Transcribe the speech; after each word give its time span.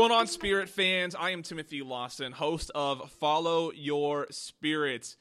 going 0.00 0.12
on, 0.12 0.26
Spirit 0.26 0.70
fans? 0.70 1.14
I 1.14 1.28
am 1.28 1.42
Timothy 1.42 1.82
Lawson, 1.82 2.32
host 2.32 2.70
of 2.74 3.12
Follow 3.20 3.70
Your 3.70 4.26
Spirits. 4.30 5.18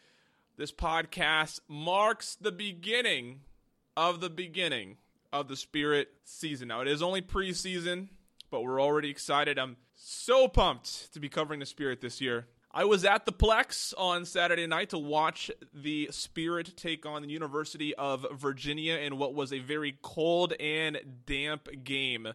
This 0.56 0.72
podcast 0.72 1.60
marks 1.68 2.38
the 2.40 2.54
beginning 2.54 3.42
of 3.98 4.22
the 4.22 4.30
beginning 4.30 4.96
of 5.34 5.50
the 5.50 5.58
Spirit 5.58 6.08
season. 6.24 6.70
Now, 6.70 6.80
it 6.80 6.88
is 6.88 7.02
only 7.02 7.22
preseason, 7.22 8.08
but 8.50 8.64
we're 8.64 8.82
already 8.82 9.10
excited. 9.10 9.60
I'm 9.60 9.76
so 9.96 10.48
pumped 10.48 11.12
to 11.14 11.20
be 11.20 11.28
covering 11.28 11.60
the 11.60 11.66
Spirit 11.66 12.00
this 12.00 12.22
year. 12.22 12.48
I 12.72 12.86
was 12.86 13.04
at 13.04 13.26
the 13.26 13.34
Plex 13.34 13.94
on 13.98 14.24
Saturday 14.24 14.66
night 14.66 14.92
to 14.92 14.98
watch 14.98 15.52
the 15.74 16.08
Spirit 16.14 16.78
take 16.78 17.06
on 17.06 17.22
the 17.22 17.28
University 17.28 17.94
of 17.96 18.26
Virginia 18.32 18.96
in 18.96 19.18
what 19.18 19.34
was 19.34 19.52
a 19.52 19.60
very 19.60 19.98
cold 20.02 20.54
and 20.58 21.00
damp 21.26 21.68
game. 21.84 22.30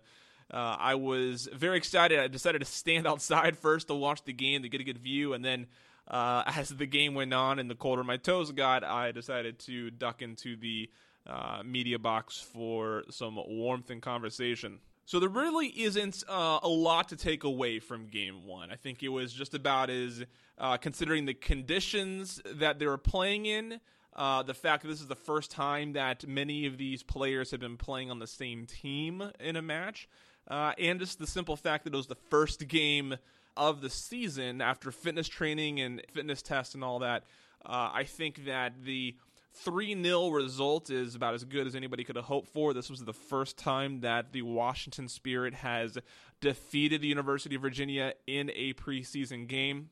Uh, 0.50 0.76
I 0.78 0.94
was 0.94 1.48
very 1.52 1.76
excited. 1.76 2.18
I 2.18 2.28
decided 2.28 2.60
to 2.60 2.66
stand 2.66 3.06
outside 3.06 3.58
first 3.58 3.88
to 3.88 3.94
watch 3.94 4.24
the 4.24 4.32
game 4.32 4.62
to 4.62 4.68
get 4.68 4.80
a 4.80 4.84
good 4.84 4.98
view, 4.98 5.32
and 5.32 5.44
then 5.44 5.66
uh, 6.08 6.42
as 6.46 6.68
the 6.70 6.86
game 6.86 7.14
went 7.14 7.32
on 7.32 7.58
and 7.58 7.70
the 7.70 7.74
colder 7.74 8.04
my 8.04 8.16
toes 8.16 8.52
got, 8.52 8.84
I 8.84 9.12
decided 9.12 9.58
to 9.60 9.90
duck 9.90 10.22
into 10.22 10.56
the 10.56 10.90
uh, 11.26 11.62
media 11.64 11.98
box 11.98 12.38
for 12.38 13.04
some 13.10 13.36
warmth 13.36 13.90
and 13.90 14.02
conversation. 14.02 14.80
So 15.06 15.20
there 15.20 15.28
really 15.28 15.68
isn't 15.68 16.24
uh, 16.28 16.60
a 16.62 16.68
lot 16.68 17.10
to 17.10 17.16
take 17.16 17.44
away 17.44 17.78
from 17.78 18.06
Game 18.06 18.46
One. 18.46 18.70
I 18.70 18.76
think 18.76 19.02
it 19.02 19.10
was 19.10 19.32
just 19.32 19.52
about 19.52 19.90
as 19.90 20.24
uh, 20.56 20.78
considering 20.78 21.26
the 21.26 21.34
conditions 21.34 22.40
that 22.54 22.78
they 22.78 22.86
were 22.86 22.98
playing 22.98 23.46
in. 23.46 23.80
Uh, 24.16 24.42
the 24.44 24.54
fact 24.54 24.82
that 24.82 24.88
this 24.88 25.00
is 25.00 25.08
the 25.08 25.16
first 25.16 25.50
time 25.50 25.94
that 25.94 26.26
many 26.26 26.66
of 26.66 26.78
these 26.78 27.02
players 27.02 27.50
have 27.50 27.60
been 27.60 27.76
playing 27.76 28.10
on 28.10 28.20
the 28.20 28.26
same 28.26 28.64
team 28.64 29.30
in 29.40 29.56
a 29.56 29.62
match, 29.62 30.08
uh, 30.48 30.72
and 30.78 31.00
just 31.00 31.18
the 31.18 31.26
simple 31.26 31.56
fact 31.56 31.84
that 31.84 31.94
it 31.94 31.96
was 31.96 32.06
the 32.06 32.14
first 32.14 32.66
game 32.68 33.16
of 33.56 33.80
the 33.80 33.90
season 33.90 34.60
after 34.60 34.90
fitness 34.90 35.28
training 35.28 35.80
and 35.80 36.02
fitness 36.12 36.42
tests 36.42 36.74
and 36.74 36.84
all 36.84 36.98
that. 37.00 37.24
Uh, 37.64 37.90
I 37.92 38.04
think 38.04 38.44
that 38.46 38.84
the 38.84 39.16
3 39.54 40.02
0 40.02 40.28
result 40.30 40.90
is 40.90 41.14
about 41.14 41.34
as 41.34 41.44
good 41.44 41.66
as 41.66 41.74
anybody 41.74 42.04
could 42.04 42.16
have 42.16 42.24
hoped 42.24 42.48
for. 42.48 42.74
This 42.74 42.90
was 42.90 43.04
the 43.04 43.12
first 43.12 43.56
time 43.56 44.00
that 44.00 44.32
the 44.32 44.42
Washington 44.42 45.08
Spirit 45.08 45.54
has 45.54 45.96
defeated 46.40 47.00
the 47.00 47.08
University 47.08 47.54
of 47.54 47.62
Virginia 47.62 48.14
in 48.26 48.50
a 48.54 48.74
preseason 48.74 49.46
game. 49.46 49.90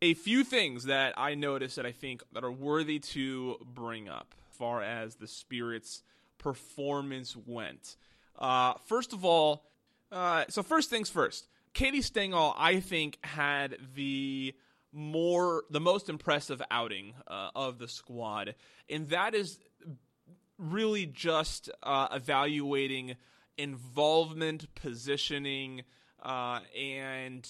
A 0.00 0.14
few 0.14 0.44
things 0.44 0.84
that 0.84 1.14
I 1.16 1.34
noticed 1.34 1.76
that 1.76 1.86
I 1.86 1.92
think 1.92 2.22
that 2.32 2.44
are 2.44 2.52
worthy 2.52 2.98
to 3.00 3.56
bring 3.64 4.08
up 4.08 4.34
as 4.50 4.56
far 4.56 4.82
as 4.82 5.16
the 5.16 5.26
Spirit's 5.26 6.02
performance 6.38 7.36
went. 7.46 7.96
Uh, 8.38 8.74
first 8.86 9.12
of 9.12 9.24
all, 9.24 9.64
uh, 10.14 10.44
so 10.48 10.62
first 10.62 10.88
things 10.90 11.10
first. 11.10 11.48
Katie 11.72 12.02
Stengel, 12.02 12.54
I 12.56 12.78
think, 12.80 13.18
had 13.24 13.76
the 13.94 14.54
more 14.92 15.64
the 15.70 15.80
most 15.80 16.08
impressive 16.08 16.62
outing 16.70 17.14
uh, 17.26 17.50
of 17.54 17.78
the 17.78 17.88
squad, 17.88 18.54
and 18.88 19.08
that 19.08 19.34
is 19.34 19.58
really 20.56 21.04
just 21.04 21.68
uh, 21.82 22.08
evaluating 22.12 23.16
involvement, 23.58 24.72
positioning, 24.76 25.82
uh, 26.22 26.60
and 26.78 27.48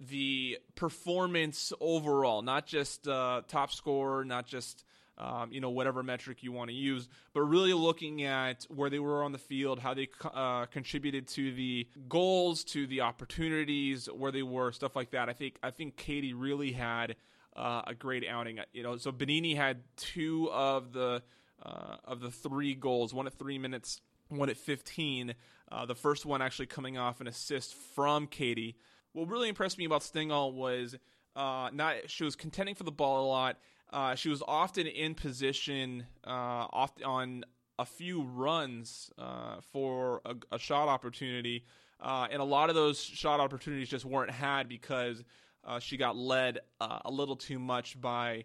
the 0.00 0.58
performance 0.74 1.72
overall. 1.80 2.42
Not 2.42 2.66
just 2.66 3.06
uh, 3.06 3.42
top 3.46 3.70
scorer, 3.70 4.24
not 4.24 4.46
just 4.46 4.84
um, 5.20 5.52
you 5.52 5.60
know, 5.60 5.68
whatever 5.68 6.02
metric 6.02 6.42
you 6.42 6.50
want 6.50 6.70
to 6.70 6.74
use, 6.74 7.08
but 7.34 7.42
really 7.42 7.74
looking 7.74 8.24
at 8.24 8.64
where 8.70 8.88
they 8.88 8.98
were 8.98 9.22
on 9.22 9.32
the 9.32 9.38
field, 9.38 9.78
how 9.78 9.92
they 9.92 10.08
uh, 10.24 10.64
contributed 10.66 11.28
to 11.28 11.52
the 11.52 11.86
goals, 12.08 12.64
to 12.64 12.86
the 12.86 13.02
opportunities, 13.02 14.06
where 14.06 14.32
they 14.32 14.42
were, 14.42 14.72
stuff 14.72 14.96
like 14.96 15.10
that. 15.10 15.28
I 15.28 15.34
think 15.34 15.58
I 15.62 15.70
think 15.70 15.96
Katie 15.96 16.32
really 16.32 16.72
had 16.72 17.16
uh, 17.54 17.82
a 17.86 17.94
great 17.94 18.26
outing. 18.26 18.60
You 18.72 18.82
know, 18.82 18.96
so 18.96 19.12
Banini 19.12 19.54
had 19.54 19.82
two 19.96 20.50
of 20.50 20.92
the 20.94 21.22
uh, 21.62 21.96
of 22.04 22.20
the 22.20 22.30
three 22.30 22.74
goals, 22.74 23.12
one 23.12 23.26
at 23.26 23.34
three 23.34 23.58
minutes, 23.58 24.00
one 24.28 24.48
at 24.48 24.56
fifteen. 24.56 25.34
Uh, 25.70 25.84
the 25.84 25.94
first 25.94 26.24
one 26.24 26.40
actually 26.40 26.66
coming 26.66 26.96
off 26.96 27.20
an 27.20 27.26
assist 27.26 27.74
from 27.94 28.26
Katie. 28.26 28.74
What 29.12 29.28
really 29.28 29.50
impressed 29.50 29.76
me 29.76 29.84
about 29.84 30.02
Stengel 30.02 30.52
was 30.52 30.96
uh, 31.36 31.68
not 31.74 31.96
she 32.06 32.24
was 32.24 32.36
contending 32.36 32.74
for 32.74 32.84
the 32.84 32.90
ball 32.90 33.26
a 33.26 33.28
lot 33.28 33.58
uh, 33.92 34.14
she 34.14 34.28
was 34.28 34.42
often 34.46 34.86
in 34.86 35.14
position, 35.14 36.06
uh, 36.24 36.30
oft 36.72 37.02
on 37.02 37.44
a 37.78 37.84
few 37.84 38.22
runs 38.22 39.10
uh, 39.18 39.56
for 39.72 40.20
a, 40.24 40.36
a, 40.52 40.58
shot 40.58 40.88
opportunity, 40.88 41.64
uh, 42.00 42.28
and 42.30 42.40
a 42.40 42.44
lot 42.44 42.68
of 42.68 42.74
those 42.74 43.02
shot 43.02 43.40
opportunities 43.40 43.88
just 43.88 44.04
weren't 44.04 44.30
had 44.30 44.68
because 44.68 45.24
uh, 45.64 45.78
she 45.78 45.96
got 45.96 46.16
led 46.16 46.58
uh, 46.80 47.00
a 47.04 47.10
little 47.10 47.36
too 47.36 47.58
much 47.58 48.00
by 48.00 48.44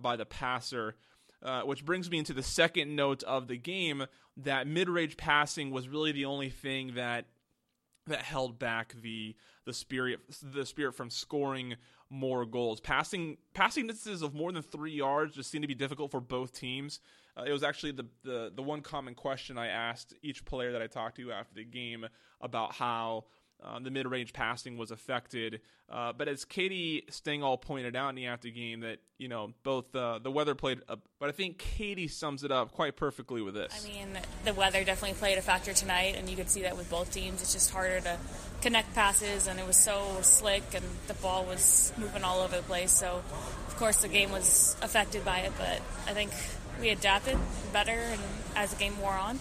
by 0.00 0.16
the 0.16 0.26
passer. 0.26 0.96
which 1.64 1.84
brings 1.84 2.10
me 2.10 2.18
into 2.18 2.32
the 2.32 2.42
second 2.42 2.96
note 2.96 3.22
of 3.22 3.46
the 3.46 3.56
game 3.56 4.04
that 4.36 4.66
mid-range 4.66 5.16
passing 5.16 5.70
was 5.70 5.88
really 5.88 6.10
the 6.10 6.24
only 6.24 6.50
thing 6.50 6.94
that 6.94 7.26
that 8.08 8.22
held 8.22 8.58
back 8.58 8.94
the 9.02 9.34
the 9.64 9.72
spirit 9.72 10.20
the 10.42 10.64
spirit 10.64 10.94
from 10.94 11.10
scoring 11.10 11.76
more 12.10 12.46
goals. 12.46 12.80
Passing 12.80 13.36
passing 13.54 13.86
distances 13.86 14.22
of 14.22 14.34
more 14.34 14.52
than 14.52 14.62
three 14.62 14.92
yards 14.92 15.34
just 15.34 15.50
seemed 15.50 15.62
to 15.62 15.68
be 15.68 15.74
difficult 15.74 16.10
for 16.10 16.20
both 16.20 16.52
teams. 16.52 17.00
Uh, 17.36 17.44
it 17.44 17.52
was 17.52 17.62
actually 17.62 17.92
the, 17.92 18.06
the 18.24 18.52
the 18.54 18.62
one 18.62 18.80
common 18.80 19.14
question 19.14 19.58
I 19.58 19.68
asked 19.68 20.14
each 20.22 20.44
player 20.44 20.72
that 20.72 20.82
I 20.82 20.86
talked 20.86 21.16
to 21.16 21.30
after 21.32 21.54
the 21.54 21.64
game 21.64 22.06
about 22.40 22.72
how 22.74 23.24
um, 23.62 23.82
the 23.82 23.90
mid-range 23.90 24.32
passing 24.32 24.76
was 24.76 24.90
affected. 24.90 25.60
Uh, 25.90 26.12
but 26.12 26.28
as 26.28 26.44
Katie 26.44 27.04
Stengel 27.08 27.56
pointed 27.56 27.96
out 27.96 28.10
in 28.10 28.14
the 28.14 28.26
after 28.26 28.50
game, 28.50 28.80
that 28.80 28.98
you 29.16 29.26
know 29.26 29.52
both 29.62 29.94
uh, 29.96 30.18
the 30.22 30.30
weather 30.30 30.54
played, 30.54 30.80
a, 30.88 30.98
but 31.18 31.28
I 31.30 31.32
think 31.32 31.58
Katie 31.58 32.08
sums 32.08 32.44
it 32.44 32.52
up 32.52 32.72
quite 32.72 32.94
perfectly 32.94 33.40
with 33.40 33.54
this. 33.54 33.84
I 33.84 33.88
mean, 33.88 34.08
the 34.44 34.52
weather 34.52 34.84
definitely 34.84 35.16
played 35.18 35.38
a 35.38 35.42
factor 35.42 35.72
tonight, 35.72 36.14
and 36.16 36.28
you 36.28 36.36
could 36.36 36.50
see 36.50 36.62
that 36.62 36.76
with 36.76 36.90
both 36.90 37.10
teams. 37.10 37.40
It's 37.40 37.54
just 37.54 37.70
harder 37.70 38.00
to 38.00 38.18
connect 38.60 38.94
passes, 38.94 39.46
and 39.46 39.58
it 39.58 39.66
was 39.66 39.76
so 39.76 40.18
slick, 40.20 40.62
and 40.74 40.84
the 41.06 41.14
ball 41.14 41.44
was 41.44 41.92
moving 41.96 42.22
all 42.22 42.42
over 42.42 42.56
the 42.56 42.62
place. 42.62 42.92
So, 42.92 43.22
of 43.66 43.76
course, 43.76 44.02
the 44.02 44.08
game 44.08 44.30
was 44.30 44.76
affected 44.82 45.24
by 45.24 45.38
it. 45.38 45.52
But 45.56 45.80
I 46.06 46.12
think 46.12 46.32
we 46.80 46.90
adapted 46.90 47.38
better, 47.72 47.92
and 47.92 48.20
as 48.54 48.72
the 48.72 48.76
game 48.76 49.00
wore 49.00 49.14
on. 49.14 49.40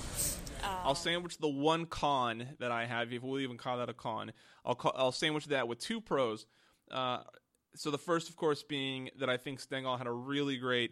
I'll 0.67 0.95
sandwich 0.95 1.37
the 1.37 1.47
one 1.47 1.85
con 1.85 2.47
that 2.59 2.71
I 2.71 2.85
have, 2.85 3.11
if 3.11 3.23
we'll 3.23 3.39
even 3.39 3.57
call 3.57 3.77
that 3.77 3.89
a 3.89 3.93
con. 3.93 4.31
I'll 4.65 4.75
call, 4.75 4.93
I'll 4.95 5.11
sandwich 5.11 5.47
that 5.47 5.67
with 5.67 5.79
two 5.79 6.01
pros. 6.01 6.45
Uh, 6.89 7.23
so 7.75 7.91
the 7.91 7.97
first, 7.97 8.29
of 8.29 8.35
course, 8.35 8.63
being 8.63 9.09
that 9.19 9.29
I 9.29 9.37
think 9.37 9.59
Stengel 9.59 9.97
had 9.97 10.07
a 10.07 10.11
really 10.11 10.57
great 10.57 10.91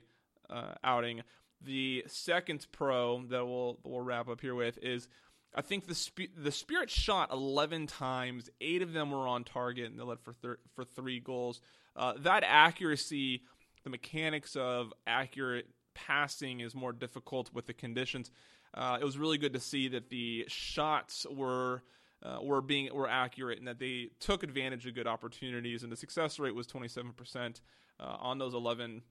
uh, 0.50 0.74
outing. 0.84 1.22
The 1.62 2.04
second 2.08 2.68
pro 2.72 3.24
that 3.30 3.46
we'll 3.46 3.80
we'll 3.84 4.02
wrap 4.02 4.28
up 4.28 4.42
here 4.42 4.56
with 4.56 4.78
is 4.82 5.08
I 5.56 5.62
think 5.62 5.88
the 5.88 5.96
sp- 5.96 6.36
the 6.38 6.52
Spirit 6.52 6.90
shot 6.90 7.32
11 7.32 7.88
times, 7.88 8.50
eight 8.60 8.82
of 8.82 8.94
them 8.94 9.12
were 9.12 9.28
on 9.28 9.44
target, 9.44 9.90
and 9.90 9.98
they 10.00 10.04
led 10.04 10.20
for 10.20 10.34
thir- 10.34 10.60
for 10.76 10.84
three 10.84 11.20
goals. 11.20 11.62
Uh, 11.96 12.14
that 12.20 12.44
accuracy, 12.46 13.44
the 13.84 13.90
mechanics 13.90 14.56
of 14.56 14.94
accurate 15.08 15.68
passing 15.96 16.60
is 16.60 16.76
more 16.76 16.94
difficult 16.94 17.52
with 17.54 17.66
the 17.66 17.74
conditions 17.74 18.30
uh, 18.76 18.98
it 19.00 19.06
was 19.06 19.18
really 19.18 19.38
good 19.38 19.54
to 19.54 19.60
see 19.60 19.88
that 19.88 20.10
the 20.10 20.46
shots 20.48 21.26
were 21.32 21.82
uh, 22.24 22.40
were 22.42 22.62
being 22.62 22.94
were 22.94 23.10
accurate 23.10 23.58
and 23.58 23.68
that 23.68 23.80
they 23.80 24.10
took 24.20 24.44
advantage 24.44 24.86
of 24.86 24.94
good 24.94 25.08
opportunities. 25.08 25.84
And 25.84 25.92
the 25.92 25.96
success 25.96 26.40
rate 26.40 26.56
was 26.56 26.68
27% 26.68 27.62
uh, 28.00 28.04
on 28.04 28.38
those 28.38 28.54
11 28.54 29.02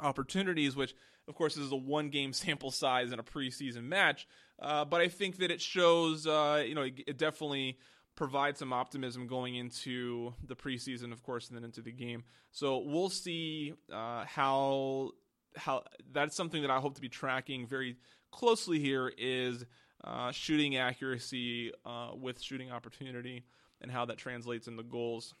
opportunities, 0.00 0.74
which 0.74 0.94
of 1.28 1.34
course 1.34 1.56
is 1.56 1.70
a 1.70 1.76
one 1.76 2.10
game 2.10 2.32
sample 2.32 2.70
size 2.70 3.12
in 3.12 3.18
a 3.18 3.22
preseason 3.22 3.84
match. 3.84 4.26
Uh, 4.60 4.84
but 4.84 5.00
I 5.00 5.08
think 5.08 5.38
that 5.38 5.50
it 5.50 5.60
shows, 5.60 6.26
uh, 6.26 6.64
you 6.66 6.74
know, 6.74 6.82
it, 6.82 7.04
it, 7.06 7.18
definitely 7.18 7.78
provides 8.16 8.58
some 8.58 8.72
optimism 8.72 9.28
going 9.28 9.54
into 9.54 10.34
the 10.44 10.56
preseason, 10.56 11.12
of 11.12 11.22
course, 11.22 11.48
and 11.48 11.56
then 11.56 11.62
into 11.62 11.80
the 11.80 11.92
game. 11.92 12.24
So 12.50 12.78
we'll 12.78 13.10
see 13.10 13.74
uh, 13.92 14.24
how 14.24 15.12
how 15.56 15.84
that's 16.12 16.36
something 16.36 16.62
that 16.62 16.70
I 16.70 16.78
hope 16.78 16.94
to 16.94 17.00
be 17.00 17.08
tracking 17.08 17.66
very 17.66 17.96
closely 18.30 18.78
here 18.78 19.12
is 19.16 19.64
uh, 20.04 20.30
shooting 20.32 20.76
accuracy 20.76 21.72
uh, 21.84 22.10
with 22.14 22.40
shooting 22.40 22.70
opportunity 22.70 23.44
and 23.80 23.90
how 23.90 24.04
that 24.06 24.18
translates 24.18 24.68
into 24.68 24.82
goals. 24.82 25.34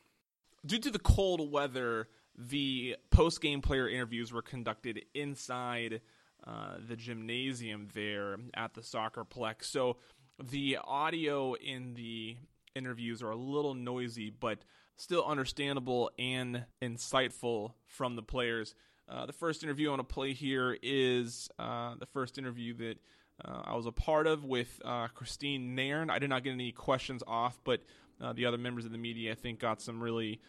Due 0.66 0.78
to 0.78 0.90
the 0.90 0.98
cold 0.98 1.52
weather, 1.52 2.08
the 2.36 2.96
post 3.10 3.40
game 3.40 3.60
player 3.60 3.88
interviews 3.88 4.32
were 4.32 4.42
conducted 4.42 5.02
inside 5.14 6.00
uh, 6.46 6.76
the 6.86 6.96
gymnasium 6.96 7.88
there 7.94 8.36
at 8.54 8.74
the 8.74 8.82
soccer 8.82 9.24
plex. 9.24 9.64
So 9.64 9.96
the 10.42 10.78
audio 10.84 11.54
in 11.54 11.94
the 11.94 12.36
interviews 12.74 13.22
are 13.22 13.30
a 13.30 13.36
little 13.36 13.74
noisy, 13.74 14.30
but 14.30 14.58
still 14.96 15.24
understandable 15.24 16.10
and 16.18 16.64
insightful 16.82 17.72
from 17.86 18.16
the 18.16 18.22
players. 18.22 18.74
Uh, 19.10 19.26
the 19.26 19.32
first 19.32 19.62
interview 19.62 19.88
I 19.88 19.90
want 19.90 20.08
to 20.08 20.14
play 20.14 20.34
here 20.34 20.76
is 20.82 21.48
uh, 21.58 21.94
the 21.98 22.06
first 22.06 22.36
interview 22.36 22.74
that 22.74 22.98
uh, 23.44 23.62
I 23.64 23.76
was 23.76 23.86
a 23.86 23.92
part 23.92 24.26
of 24.26 24.44
with 24.44 24.80
uh, 24.84 25.08
Christine 25.08 25.74
Nairn. 25.74 26.10
I 26.10 26.18
did 26.18 26.28
not 26.28 26.44
get 26.44 26.52
any 26.52 26.72
questions 26.72 27.22
off, 27.26 27.58
but 27.64 27.80
uh, 28.20 28.32
the 28.34 28.46
other 28.46 28.58
members 28.58 28.84
of 28.84 28.92
the 28.92 28.98
media, 28.98 29.32
I 29.32 29.34
think, 29.34 29.60
got 29.60 29.80
some 29.80 30.02
really 30.02 30.40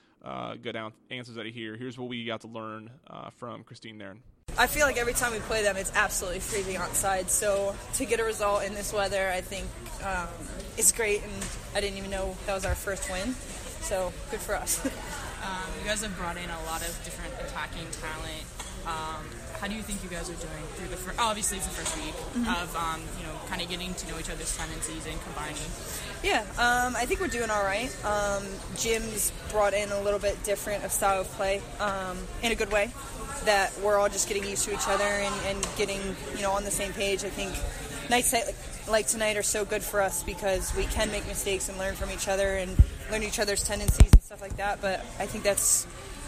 good 0.61 0.75
answers 1.09 1.37
out 1.37 1.45
of 1.45 1.53
here. 1.53 1.77
Here's 1.77 1.97
what 1.97 2.09
we 2.09 2.25
got 2.25 2.41
to 2.41 2.47
learn 2.47 2.89
from 3.37 3.63
Christine 3.63 3.97
Nairn. 3.97 4.21
I 4.57 4.67
feel 4.67 4.85
like 4.85 4.97
every 4.97 5.13
time 5.13 5.31
we 5.31 5.39
play 5.39 5.63
them, 5.63 5.77
it's 5.77 5.93
absolutely 5.95 6.41
freezing 6.41 6.75
outside. 6.75 7.29
So 7.29 7.73
to 7.93 8.05
get 8.05 8.19
a 8.19 8.25
result 8.25 8.63
in 8.63 8.73
this 8.73 8.91
weather, 8.91 9.29
I 9.29 9.39
think 9.39 9.67
um, 10.03 10.27
is 10.77 10.91
great. 10.91 11.23
And 11.23 11.31
I 11.75 11.79
didn't 11.79 11.97
even 11.97 12.09
know 12.09 12.35
that 12.47 12.55
was 12.55 12.65
our 12.65 12.75
first 12.75 13.09
win. 13.09 13.33
So 13.81 14.11
good 14.31 14.41
for 14.41 14.55
us. 14.55 14.85
um, 15.43 15.67
you 15.79 15.85
guys 15.87 16.01
have 16.01 16.15
brought 16.17 16.37
in 16.37 16.49
a 16.49 16.63
lot 16.65 16.81
of 16.81 16.91
different 17.03 17.33
attacking 17.39 17.87
talent. 18.01 18.45
Um, 18.85 19.23
how 19.59 19.67
do 19.67 19.75
you 19.75 19.81
think 19.81 20.03
you 20.03 20.09
guys 20.09 20.29
are 20.29 20.39
doing 20.39 20.63
through 20.75 20.87
the 20.87 20.95
first? 20.95 21.19
Obviously, 21.19 21.57
it's 21.57 21.67
the 21.67 21.73
first 21.73 21.95
week 21.97 22.15
mm-hmm. 22.15 22.47
of 22.47 22.75
um, 22.75 23.01
you 23.19 23.27
know 23.27 23.35
kind 23.47 23.61
of 23.61 23.69
getting 23.69 23.93
to 23.93 24.07
know 24.07 24.17
each 24.17 24.29
other's 24.29 24.55
tendencies 24.55 25.05
and 25.05 25.19
combining. 25.23 25.67
Yeah, 26.23 26.41
um, 26.57 26.95
I 26.95 27.05
think 27.05 27.19
we're 27.19 27.27
doing 27.27 27.49
all 27.49 27.63
right. 27.63 27.91
Um, 28.05 28.43
Jim's 28.77 29.31
brought 29.51 29.73
in 29.73 29.91
a 29.91 30.01
little 30.01 30.19
bit 30.19 30.41
different 30.43 30.83
of 30.85 30.91
style 30.91 31.21
of 31.21 31.27
play 31.31 31.61
um, 31.79 32.17
in 32.41 32.51
a 32.51 32.55
good 32.55 32.71
way. 32.71 32.91
That 33.45 33.71
we're 33.83 33.97
all 33.97 34.09
just 34.09 34.27
getting 34.27 34.45
used 34.45 34.65
to 34.65 34.73
each 34.73 34.87
other 34.87 35.03
and, 35.03 35.35
and 35.47 35.67
getting 35.77 35.99
you 36.35 36.41
know 36.41 36.51
on 36.51 36.63
the 36.63 36.71
same 36.71 36.93
page. 36.93 37.23
I 37.23 37.29
think 37.29 37.51
nights 38.09 38.31
like, 38.33 38.55
like 38.87 39.07
tonight 39.07 39.37
are 39.37 39.43
so 39.43 39.65
good 39.65 39.83
for 39.83 40.01
us 40.01 40.23
because 40.23 40.75
we 40.75 40.85
can 40.85 41.11
make 41.11 41.27
mistakes 41.27 41.69
and 41.69 41.77
learn 41.77 41.95
from 41.95 42.11
each 42.11 42.27
other 42.27 42.55
and 42.55 42.75
learn 43.11 43.23
each 43.23 43.39
other's 43.39 43.63
tendencies 43.63 44.18
stuff 44.29 44.41
like 44.43 44.57
that. 44.57 44.79
But 44.79 44.99
I 45.17 45.25
think 45.25 45.43
that's 45.43 45.85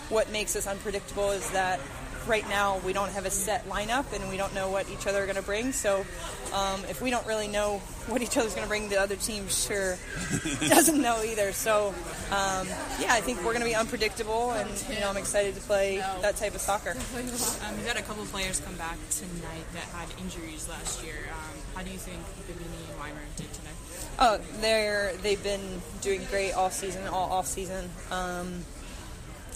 what 0.10 0.32
makes 0.32 0.56
us 0.56 0.66
unpredictable 0.66 1.30
is 1.30 1.48
that 1.52 1.80
right 2.26 2.48
now 2.50 2.80
we 2.80 2.94
don't 2.94 3.12
have 3.12 3.28
a 3.28 3.30
set 3.30 3.70
lineup 3.70 4.12
and 4.12 4.28
we 4.28 4.38
don't 4.38 4.56
know 4.56 4.72
what 4.72 4.90
each 4.90 5.06
other 5.06 5.22
are 5.22 5.28
going 5.28 5.36
to 5.36 5.44
bring. 5.44 5.72
So 5.72 6.04
um, 6.52 6.82
if 6.90 7.00
we 7.00 7.12
don't 7.12 7.28
really 7.28 7.48
know 7.48 7.78
what 8.08 8.24
each 8.24 8.36
other's 8.38 8.56
going 8.56 8.66
to 8.66 8.68
bring, 8.68 8.90
the 8.90 9.00
other 9.00 9.16
team 9.16 9.48
sure 9.50 10.00
doesn't 10.62 11.00
know 11.00 11.22
either. 11.24 11.52
So 11.52 11.94
um, 12.32 12.66
yeah, 13.00 13.14
I 13.14 13.22
think 13.22 13.38
we're 13.46 13.54
going 13.54 13.60
to 13.60 13.70
be 13.70 13.76
unpredictable, 13.76 14.50
and 14.54 14.68
you 14.90 15.00
know 15.00 15.08
I'm 15.08 15.18
excited 15.18 15.54
to 15.54 15.62
play 15.62 15.98
that 16.24 16.38
type 16.38 16.56
of 16.56 16.62
soccer. 16.62 16.98
Um, 16.98 17.80
you 17.80 17.86
had 17.86 17.98
a 17.98 18.02
couple 18.02 18.26
players 18.26 18.60
come 18.62 18.76
back 18.78 18.98
tonight 19.12 19.66
that 19.74 19.86
had 19.94 20.10
injuries 20.20 20.68
last 20.68 21.04
year. 21.04 21.30
Um, 21.30 21.58
how 21.76 21.84
do 21.84 21.92
you 21.92 22.00
think 22.00 22.18
Banini 22.48 22.82
and 22.90 23.00
Weimer 23.00 23.22
did 23.38 23.54
tonight? 23.54 23.78
Oh, 24.24 24.40
they're 24.60 25.14
they've 25.24 25.42
been 25.42 25.82
doing 26.02 26.22
great 26.30 26.52
all 26.52 26.70
season, 26.70 27.08
all 27.08 27.32
off 27.32 27.48
season. 27.48 27.90
Um, 28.12 28.64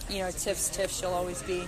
you 0.10 0.18
know, 0.18 0.32
Tiff's 0.32 0.70
Tiff. 0.70 0.92
She'll 0.92 1.12
always 1.12 1.44
be 1.44 1.66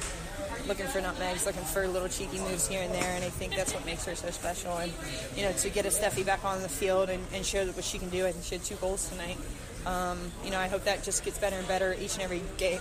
looking 0.68 0.88
for 0.88 1.00
nutmegs, 1.00 1.46
looking 1.46 1.62
for 1.62 1.88
little 1.88 2.08
cheeky 2.08 2.40
moves 2.40 2.68
here 2.68 2.82
and 2.82 2.92
there, 2.92 3.14
and 3.14 3.24
I 3.24 3.30
think 3.30 3.56
that's 3.56 3.72
what 3.72 3.86
makes 3.86 4.04
her 4.06 4.16
so 4.16 4.32
special. 4.32 4.76
And 4.78 4.92
you 5.36 5.44
know, 5.44 5.52
to 5.52 5.70
get 5.70 5.86
a 5.86 5.90
Steffi 5.90 6.26
back 6.26 6.44
on 6.44 6.64
the 6.64 6.70
field 6.70 7.12
and, 7.12 7.24
and 7.36 7.46
show 7.46 7.68
what 7.68 7.84
she 7.84 8.00
can 8.00 8.10
do, 8.10 8.26
I 8.26 8.32
think 8.32 8.44
she 8.46 8.56
had 8.56 8.64
two 8.64 8.76
goals 8.78 9.08
tonight. 9.10 9.38
Um, 9.86 10.18
you 10.44 10.50
know, 10.50 10.58
I 10.58 10.68
hope 10.68 10.86
that 10.86 11.04
just 11.04 11.24
gets 11.24 11.38
better 11.38 11.56
and 11.56 11.68
better 11.68 11.96
each 12.02 12.16
and 12.16 12.24
every 12.24 12.42
day. 12.58 12.80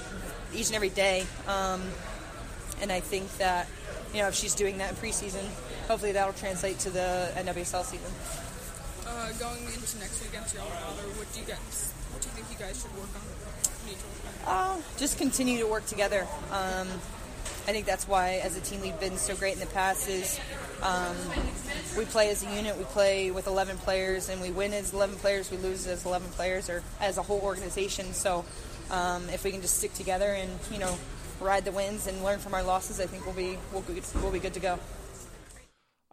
Each 0.55 0.69
and 0.69 0.77
every 0.77 0.89
day. 0.89 1.27
Um, 1.47 1.83
and 2.81 2.91
I 2.91 3.01
think 3.01 3.37
that 3.37 3.69
you 4.15 4.23
know, 4.23 4.29
if 4.29 4.35
she's 4.35 4.55
doing 4.55 4.79
that 4.79 4.93
in 4.93 4.97
preseason, 4.97 5.45
hopefully 5.89 6.13
that'll 6.13 6.33
translate 6.33 6.79
to 6.81 6.91
the 6.91 7.31
NWSL 7.37 7.85
season. 7.85 8.11
Uh, 9.27 9.33
going 9.41 9.59
into 9.59 9.99
next 9.99 10.23
week 10.23 10.31
against 10.31 10.55
Madrid, 10.55 11.17
what 11.19 11.33
do 11.33 11.41
you 11.41 11.47
guys, 11.47 11.93
what 12.13 12.23
do 12.23 12.29
you 12.29 12.35
think 12.35 12.47
you 12.49 12.65
guys 12.65 12.81
should 12.81 12.95
work 12.97 13.09
on? 14.47 14.79
Uh, 14.79 14.81
just 14.99 15.19
continue 15.19 15.59
to 15.59 15.67
work 15.67 15.85
together. 15.87 16.29
Um, 16.53 16.87
I 17.67 17.73
think 17.73 17.87
that's 17.87 18.07
why, 18.07 18.41
as 18.45 18.57
a 18.57 18.61
team, 18.61 18.83
we've 18.83 18.99
been 19.01 19.17
so 19.17 19.35
great 19.35 19.55
in 19.55 19.59
the 19.59 19.67
past. 19.67 20.09
Is 20.09 20.39
um, 20.81 21.17
we 21.99 22.05
play 22.05 22.31
as 22.31 22.45
a 22.45 22.55
unit, 22.55 22.79
we 22.79 22.85
play 22.85 23.33
with 23.33 23.49
11 23.49 23.79
players, 23.79 24.29
and 24.29 24.41
we 24.41 24.53
win 24.53 24.73
as 24.73 24.93
11 24.93 25.17
players, 25.17 25.51
we 25.51 25.57
lose 25.57 25.89
as 25.89 26.07
11 26.07 26.29
players, 26.31 26.71
or 26.71 26.85
as 27.01 27.19
a 27.19 27.23
whole 27.23 27.41
organization. 27.41 28.13
So, 28.13 28.45
um, 28.93 29.29
if 29.31 29.43
we 29.43 29.51
can 29.51 29.61
just 29.61 29.79
stick 29.79 29.93
together 29.95 30.27
and 30.27 30.51
you 30.71 30.79
know 30.79 30.97
ride 31.41 31.65
the 31.65 31.73
wins 31.73 32.07
and 32.07 32.23
learn 32.23 32.39
from 32.39 32.55
our 32.55 32.63
losses, 32.63 33.01
I 33.01 33.07
think 33.07 33.27
we'll 33.27 33.35
be 33.35 33.59
we'll, 33.73 33.83
we'll 34.23 34.31
be 34.31 34.39
good 34.39 34.55
to 34.55 34.61
go. 34.61 34.79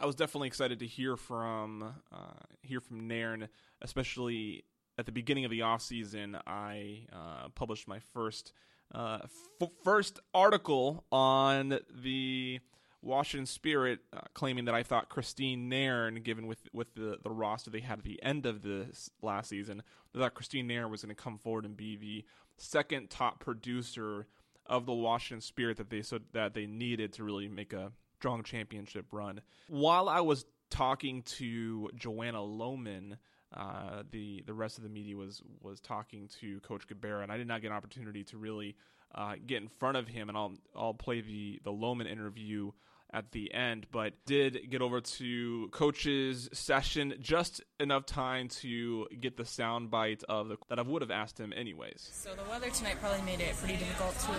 I 0.04 0.06
was 0.06 0.16
definitely 0.16 0.48
excited 0.48 0.80
to 0.80 0.86
hear 0.86 1.16
from 1.16 1.94
uh, 2.12 2.42
hear 2.60 2.80
from 2.80 3.08
Nairn, 3.08 3.48
especially 3.80 4.66
at 4.98 5.06
the 5.06 5.12
beginning 5.12 5.46
of 5.46 5.50
the 5.50 5.62
off 5.62 5.80
season. 5.80 6.36
I 6.46 7.06
uh, 7.10 7.48
published 7.54 7.88
my 7.88 8.00
first 8.00 8.52
uh, 8.94 9.20
f- 9.22 9.70
first 9.82 10.20
article 10.34 11.06
on 11.10 11.78
the 11.90 12.60
Washington 13.00 13.46
Spirit, 13.46 14.00
uh, 14.12 14.20
claiming 14.34 14.66
that 14.66 14.74
I 14.74 14.82
thought 14.82 15.08
Christine 15.08 15.70
Nairn, 15.70 16.16
given 16.16 16.46
with 16.46 16.68
with 16.74 16.94
the, 16.94 17.16
the 17.22 17.30
roster 17.30 17.70
they 17.70 17.80
had 17.80 18.00
at 18.00 18.04
the 18.04 18.22
end 18.22 18.44
of 18.44 18.60
this 18.60 19.08
last 19.22 19.48
season, 19.48 19.82
thought 20.14 20.34
Christine 20.34 20.66
Nairn 20.66 20.90
was 20.90 21.00
going 21.00 21.16
to 21.16 21.22
come 21.22 21.38
forward 21.38 21.64
and 21.64 21.78
be 21.78 21.96
the 21.96 22.26
second 22.58 23.08
top 23.08 23.40
producer 23.40 24.26
of 24.66 24.84
the 24.84 24.92
Washington 24.92 25.40
Spirit 25.40 25.78
that 25.78 25.88
they 25.88 26.02
so 26.02 26.18
that 26.34 26.52
they 26.52 26.66
needed 26.66 27.14
to 27.14 27.24
really 27.24 27.48
make 27.48 27.72
a 27.72 27.92
strong 28.18 28.42
championship 28.42 29.06
run. 29.12 29.40
While 29.68 30.08
I 30.08 30.20
was 30.20 30.44
talking 30.70 31.22
to 31.22 31.90
Joanna 31.94 32.38
Lohman 32.38 33.16
uh, 33.56 34.02
the 34.10 34.42
the 34.46 34.54
rest 34.54 34.78
of 34.78 34.84
the 34.84 34.90
media 34.90 35.16
was 35.16 35.42
was 35.60 35.80
talking 35.80 36.28
to 36.40 36.60
Coach 36.60 36.86
Gabarra, 36.88 37.22
and 37.22 37.30
I 37.30 37.36
did 37.36 37.46
not 37.46 37.62
get 37.62 37.70
an 37.70 37.76
opportunity 37.76 38.24
to 38.24 38.38
really 38.38 38.76
uh, 39.14 39.34
get 39.46 39.62
in 39.62 39.68
front 39.68 39.96
of 39.96 40.08
him. 40.08 40.28
And 40.28 40.36
I'll 40.36 40.54
I'll 40.74 40.94
play 40.94 41.20
the 41.20 41.60
the 41.62 41.70
Lohman 41.70 42.10
interview 42.10 42.72
at 43.14 43.32
the 43.32 43.54
end, 43.54 43.86
but 43.90 44.12
did 44.26 44.70
get 44.70 44.82
over 44.82 45.00
to 45.00 45.68
Coach's 45.70 46.50
session 46.52 47.14
just 47.20 47.62
enough 47.80 48.04
time 48.04 48.48
to 48.48 49.06
get 49.20 49.36
the 49.36 49.46
sound 49.46 49.90
bite 49.90 50.22
of 50.28 50.48
the, 50.48 50.56
that 50.68 50.78
I 50.78 50.82
would 50.82 51.00
have 51.00 51.10
asked 51.10 51.38
him 51.38 51.52
anyways. 51.56 52.10
So 52.12 52.34
the 52.34 52.48
weather 52.50 52.68
tonight 52.70 52.96
probably 53.00 53.22
made 53.22 53.40
it 53.40 53.56
pretty 53.56 53.76
difficult 53.76 54.18
to 54.18 54.32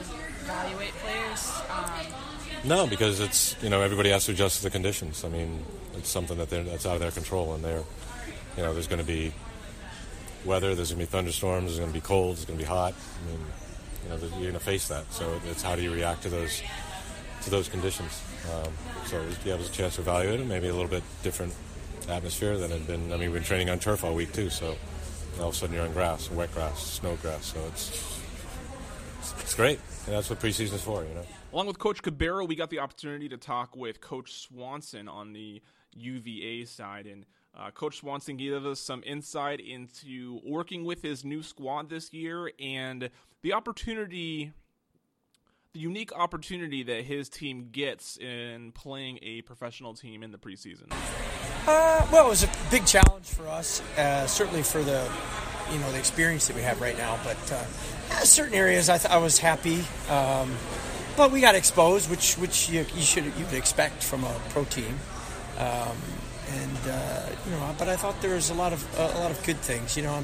evaluate 0.44 0.92
players. 0.96 1.62
Um, 1.72 2.06
no, 2.66 2.86
because 2.86 3.20
it's 3.20 3.56
you 3.64 3.70
know 3.70 3.82
everybody 3.82 4.10
has 4.10 4.26
to 4.26 4.34
adjust 4.34 4.58
to 4.58 4.64
the 4.64 4.70
conditions. 4.70 5.24
I 5.24 5.30
mean, 5.30 5.64
it's 5.96 6.10
something 6.10 6.38
that 6.38 6.50
that's 6.50 6.86
out 6.86 6.96
of 6.96 7.00
their 7.00 7.12
control, 7.12 7.54
and 7.54 7.64
they're 7.64 7.84
you 8.58 8.64
know, 8.64 8.74
there's 8.74 8.88
going 8.88 9.02
to 9.02 9.06
be 9.08 9.34
weather, 10.46 10.76
there's 10.76 10.92
going 10.92 11.06
to 11.06 11.06
be 11.06 11.12
thunderstorms, 11.12 11.66
there's 11.66 11.80
going 11.80 11.92
to 11.92 11.94
be 11.94 12.06
cold, 12.06 12.38
there's 12.38 12.46
going 12.46 12.58
to 12.58 12.64
be 12.64 12.68
hot. 12.68 12.94
I 12.94 13.30
mean, 13.30 13.46
you 14.04 14.10
know, 14.10 14.16
you're 14.38 14.52
going 14.52 14.54
to 14.54 14.60
face 14.60 14.88
that. 14.88 15.12
So 15.12 15.40
it's 15.50 15.62
how 15.62 15.76
do 15.76 15.82
you 15.82 15.94
react 15.94 16.24
to 16.24 16.30
those 16.30 16.62
to 17.44 17.50
those 17.50 17.68
conditions. 17.68 18.22
Um, 18.54 18.72
so 19.06 19.24
yeah, 19.44 19.54
it 19.54 19.60
was 19.60 19.70
a 19.70 19.74
chance 19.74 19.96
to 19.96 20.02
evaluate 20.02 20.40
it. 20.40 20.46
Maybe 20.46 20.68
a 20.68 20.74
little 20.74 20.90
bit 20.90 21.04
different 21.24 21.54
atmosphere 22.10 22.58
than 22.58 22.72
had 22.72 22.88
been. 22.88 23.12
I 23.12 23.18
mean, 23.18 23.32
we've 23.32 23.34
been 23.34 23.44
training 23.44 23.70
on 23.70 23.80
turf 23.80 24.04
all 24.04 24.16
week 24.16 24.34
too, 24.34 24.50
so 24.50 24.76
all 25.40 25.50
of 25.50 25.54
a 25.54 25.58
sudden 25.58 25.76
you're 25.76 25.86
on 25.86 25.94
grass, 25.94 26.30
wet 26.32 26.54
grass, 26.54 26.82
snow 26.84 27.18
grass. 27.22 27.54
So 27.54 27.60
it's 27.68 28.22
it's 29.42 29.54
great, 29.56 29.80
and 30.06 30.16
that's 30.16 30.30
what 30.30 30.40
preseason 30.40 30.74
is 30.74 30.82
for, 30.82 31.04
you 31.04 31.14
know. 31.16 31.26
Along 31.54 31.68
with 31.68 31.80
Coach 31.80 32.02
Gabarra, 32.02 32.48
we 32.48 32.56
got 32.56 32.70
the 32.70 32.80
opportunity 32.80 33.30
to 33.30 33.38
talk 33.38 33.76
with 33.76 34.02
Coach 34.02 34.34
Swanson 34.34 35.08
on 35.08 35.34
the 35.34 35.62
UVA 35.94 36.66
side, 36.66 37.08
and 37.08 37.26
uh, 37.58 37.72
Coach 37.72 37.98
Swanson 37.98 38.38
gave 38.38 38.66
us 38.66 38.80
some 38.80 39.02
insight 39.06 39.60
into 39.60 40.42
working 40.46 40.84
with 40.84 41.02
his 41.02 41.24
new 41.24 41.42
squad 41.42 41.90
this 41.90 42.14
year 42.14 42.52
and 42.60 43.10
the 43.42 43.54
opportunity, 43.54 44.52
the 45.76 45.82
unique 45.82 46.14
opportunity 46.14 46.84
that 46.84 47.04
his 47.04 47.28
team 47.28 47.68
gets 47.70 48.16
in 48.18 48.72
playing 48.72 49.20
a 49.22 49.42
professional 49.42 49.94
team 49.94 50.24
in 50.24 50.32
the 50.32 50.38
preseason. 50.38 50.90
Uh, 51.68 52.08
well, 52.14 52.26
it 52.26 52.30
was 52.30 52.46
a 52.46 52.50
big 52.72 52.86
challenge 52.86 53.26
for 53.26 53.46
us, 53.50 53.82
uh, 53.98 54.26
certainly 54.26 54.64
for 54.64 54.82
the 54.82 55.06
you 55.72 55.80
know 55.80 55.92
the 55.92 55.98
experience 55.98 56.48
that 56.48 56.56
we 56.56 56.62
have 56.62 56.80
right 56.80 56.98
now. 56.98 57.20
But 57.26 57.52
uh, 57.52 58.24
certain 58.24 58.54
areas, 58.54 58.88
I, 58.88 58.98
th- 58.98 59.12
I 59.12 59.18
was 59.18 59.38
happy. 59.38 59.84
Um, 60.10 60.56
but 61.18 61.32
we 61.32 61.42
got 61.42 61.56
exposed, 61.56 62.10
which 62.10 62.36
which 62.36 62.70
you, 62.70 62.86
you 62.96 63.02
should 63.02 63.26
you 63.26 63.46
would 63.46 63.54
expect 63.54 64.02
from 64.02 64.24
a 64.24 64.34
pro 64.52 64.64
team. 64.64 64.98
Um, 65.58 65.98
and 66.48 66.78
uh, 66.88 67.30
you 67.46 67.52
know, 67.52 67.76
but 67.78 67.90
I 67.90 67.98
thought 67.98 68.22
there 68.22 68.36
was 68.36 68.50
a 68.50 68.54
lot 68.54 68.72
of 68.72 68.82
a 68.98 69.20
lot 69.20 69.32
of 69.32 69.44
good 69.44 69.58
things. 69.58 69.98
You 69.98 70.04
know, 70.04 70.24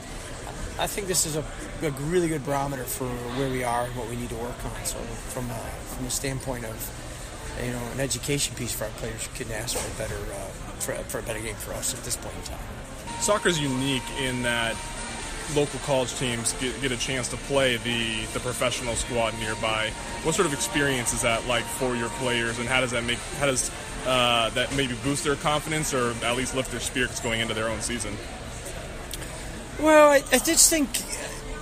i 0.82 0.88
think 0.88 1.08
this 1.08 1.28
is 1.28 1.36
a, 1.36 1.44
a, 1.84 1.92
really 2.10 2.28
good 2.28 2.44
barometer 2.44 2.84
for 2.84 3.06
where 3.38 3.50
we 3.52 3.64
are 3.64 3.84
and 3.84 3.96
what 3.96 4.10
we 4.10 4.16
need 4.16 4.30
to 4.30 4.36
work 4.36 4.66
on. 4.66 4.86
So 4.86 4.98
from 5.30 5.50
a, 5.50 5.60
from 5.96 6.08
a 6.08 6.10
standpoint 6.10 6.66
of 6.66 6.78
you 7.64 7.72
know 7.72 7.84
an 7.94 8.00
education 8.00 8.56
piece 8.56 8.74
for 8.74 8.86
our 8.86 8.90
players, 8.92 9.24
you 9.24 9.30
couldn't 9.36 9.54
ask 9.54 9.78
for 9.78 9.88
a 9.88 9.98
better 9.98 10.16
uh, 10.16 10.48
for, 10.80 10.94
for 11.10 11.20
a 11.20 11.24
better 11.24 11.40
game 11.40 11.56
for 11.56 11.74
us 11.74 11.94
at 11.94 12.04
this 12.04 12.18
point 12.18 12.36
in 12.36 12.44
time. 12.44 12.66
Soccer 13.20 13.50
is 13.50 13.60
unique 13.60 14.10
in 14.20 14.42
that 14.42 14.76
local 15.56 15.80
college 15.82 16.16
teams 16.16 16.54
get, 16.54 16.82
get 16.82 16.92
a 16.92 16.98
chance 16.98 17.28
to 17.28 17.38
play 17.38 17.78
the, 17.78 18.26
the 18.34 18.40
professional 18.40 18.96
squad 18.96 19.38
nearby. 19.38 19.92
What 20.24 20.34
sort 20.34 20.46
of 20.48 20.54
experience 20.54 21.14
is 21.14 21.22
that 21.22 21.46
like 21.46 21.66
for 21.66 21.96
your 21.96 22.10
players, 22.10 22.58
and 22.58 22.68
how 22.68 22.82
does 22.82 22.92
that 22.92 23.04
make 23.04 23.20
how 23.40 23.46
does 23.46 23.70
uh, 24.08 24.50
that 24.52 24.76
maybe 24.76 24.96
boost 25.04 25.24
their 25.24 25.36
confidence 25.36 25.94
or 25.94 26.16
at 26.24 26.36
least 26.36 26.56
lift 26.56 26.72
their 26.72 26.80
spirits 26.80 27.20
going 27.20 27.40
into 27.40 27.54
their 27.54 27.70
own 27.70 27.82
season? 27.82 28.18
Well, 29.82 30.12
I, 30.12 30.18
I 30.32 30.38
just 30.38 30.70
think 30.70 30.90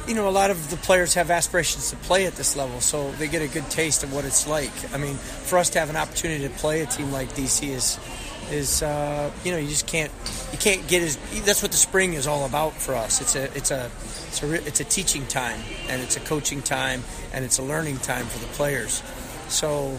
you 0.05 0.13
know 0.13 0.27
a 0.27 0.31
lot 0.31 0.51
of 0.51 0.69
the 0.69 0.75
players 0.75 1.13
have 1.13 1.31
aspirations 1.31 1.89
to 1.91 1.95
play 1.95 2.25
at 2.25 2.33
this 2.33 2.57
level, 2.57 2.81
so 2.81 3.11
they 3.13 3.29
get 3.29 3.41
a 3.41 3.47
good 3.47 3.69
taste 3.69 4.03
of 4.03 4.13
what 4.13 4.25
it's 4.25 4.45
like. 4.45 4.71
I 4.93 4.97
mean, 4.97 5.15
for 5.15 5.57
us 5.57 5.69
to 5.71 5.79
have 5.79 5.89
an 5.89 5.95
opportunity 5.95 6.45
to 6.45 6.53
play 6.55 6.81
a 6.81 6.85
team 6.85 7.11
like 7.11 7.29
DC 7.29 7.69
is 7.69 7.97
is 8.51 8.83
uh, 8.83 9.31
you 9.45 9.51
know 9.51 9.57
you 9.57 9.69
just 9.69 9.87
can't 9.87 10.11
you 10.51 10.57
can't 10.57 10.85
get 10.89 11.01
as 11.01 11.17
that's 11.45 11.61
what 11.61 11.71
the 11.71 11.77
spring 11.77 12.13
is 12.13 12.27
all 12.27 12.45
about 12.45 12.73
for 12.73 12.93
us. 12.93 13.21
It's 13.21 13.35
a 13.35 13.43
it's 13.55 13.71
a 13.71 13.89
it's 14.27 14.43
a 14.43 14.67
it's 14.67 14.79
a 14.81 14.85
teaching 14.85 15.25
time 15.27 15.61
and 15.87 16.01
it's 16.01 16.17
a 16.17 16.21
coaching 16.21 16.61
time 16.61 17.03
and 17.31 17.45
it's 17.45 17.57
a 17.57 17.63
learning 17.63 17.99
time 17.99 18.25
for 18.25 18.39
the 18.39 18.51
players. 18.53 19.01
So 19.47 19.97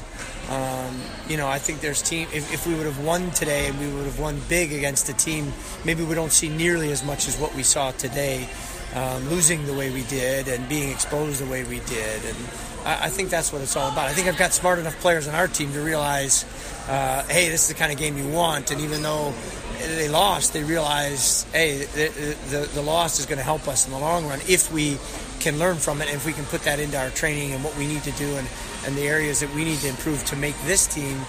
um, 0.50 1.00
you 1.28 1.36
know 1.36 1.48
I 1.48 1.58
think 1.58 1.80
there's 1.80 2.02
team 2.02 2.28
if, 2.32 2.52
if 2.52 2.66
we 2.66 2.74
would 2.74 2.86
have 2.86 3.04
won 3.04 3.30
today 3.30 3.68
and 3.68 3.78
we 3.78 3.86
would 3.94 4.04
have 4.04 4.18
won 4.18 4.40
big 4.48 4.72
against 4.72 5.08
a 5.08 5.14
team 5.14 5.52
maybe 5.84 6.04
we 6.04 6.14
don't 6.14 6.32
see 6.32 6.48
nearly 6.48 6.92
as 6.92 7.04
much 7.04 7.28
as 7.28 7.38
what 7.38 7.54
we 7.54 7.62
saw 7.62 7.90
today. 7.92 8.48
Um, 8.92 9.28
losing 9.28 9.66
the 9.66 9.72
way 9.72 9.92
we 9.92 10.02
did 10.02 10.48
and 10.48 10.68
being 10.68 10.90
exposed 10.90 11.40
the 11.40 11.48
way 11.48 11.62
we 11.62 11.78
did 11.78 12.24
and 12.24 12.36
I, 12.84 13.04
I 13.04 13.08
think 13.08 13.30
that's 13.30 13.52
what 13.52 13.62
it's 13.62 13.76
all 13.76 13.88
about. 13.88 14.08
I 14.08 14.12
think 14.12 14.26
I've 14.26 14.36
got 14.36 14.52
smart 14.52 14.80
enough 14.80 14.98
players 15.00 15.28
on 15.28 15.36
our 15.36 15.46
team 15.46 15.72
to 15.74 15.80
realize 15.80 16.44
uh, 16.90 17.22
hey, 17.28 17.48
this 17.48 17.62
is 17.62 17.68
the 17.68 17.74
kind 17.74 17.92
of 17.92 17.98
game 17.98 18.18
you 18.18 18.28
want. 18.28 18.70
And 18.70 18.80
even 18.80 19.02
though 19.02 19.32
they 19.78 20.08
lost, 20.08 20.52
they 20.52 20.64
realized, 20.64 21.46
hey, 21.52 21.84
the, 21.84 22.36
the, 22.50 22.70
the 22.74 22.82
loss 22.82 23.20
is 23.20 23.26
going 23.26 23.38
to 23.38 23.44
help 23.44 23.68
us 23.68 23.86
in 23.86 23.92
the 23.92 23.98
long 23.98 24.26
run 24.26 24.40
if 24.48 24.72
we 24.72 24.98
can 25.38 25.58
learn 25.58 25.76
from 25.76 26.02
it, 26.02 26.08
and 26.08 26.16
if 26.16 26.26
we 26.26 26.32
can 26.32 26.44
put 26.46 26.62
that 26.62 26.80
into 26.80 26.98
our 26.98 27.10
training 27.10 27.52
and 27.52 27.64
what 27.64 27.76
we 27.78 27.86
need 27.86 28.02
to 28.02 28.10
do 28.12 28.36
and, 28.36 28.46
and 28.86 28.96
the 28.96 29.06
areas 29.08 29.40
that 29.40 29.54
we 29.54 29.64
need 29.64 29.78
to 29.80 29.88
improve 29.88 30.24
to 30.26 30.36
make 30.36 30.54
this 30.62 30.86
team 30.86 31.20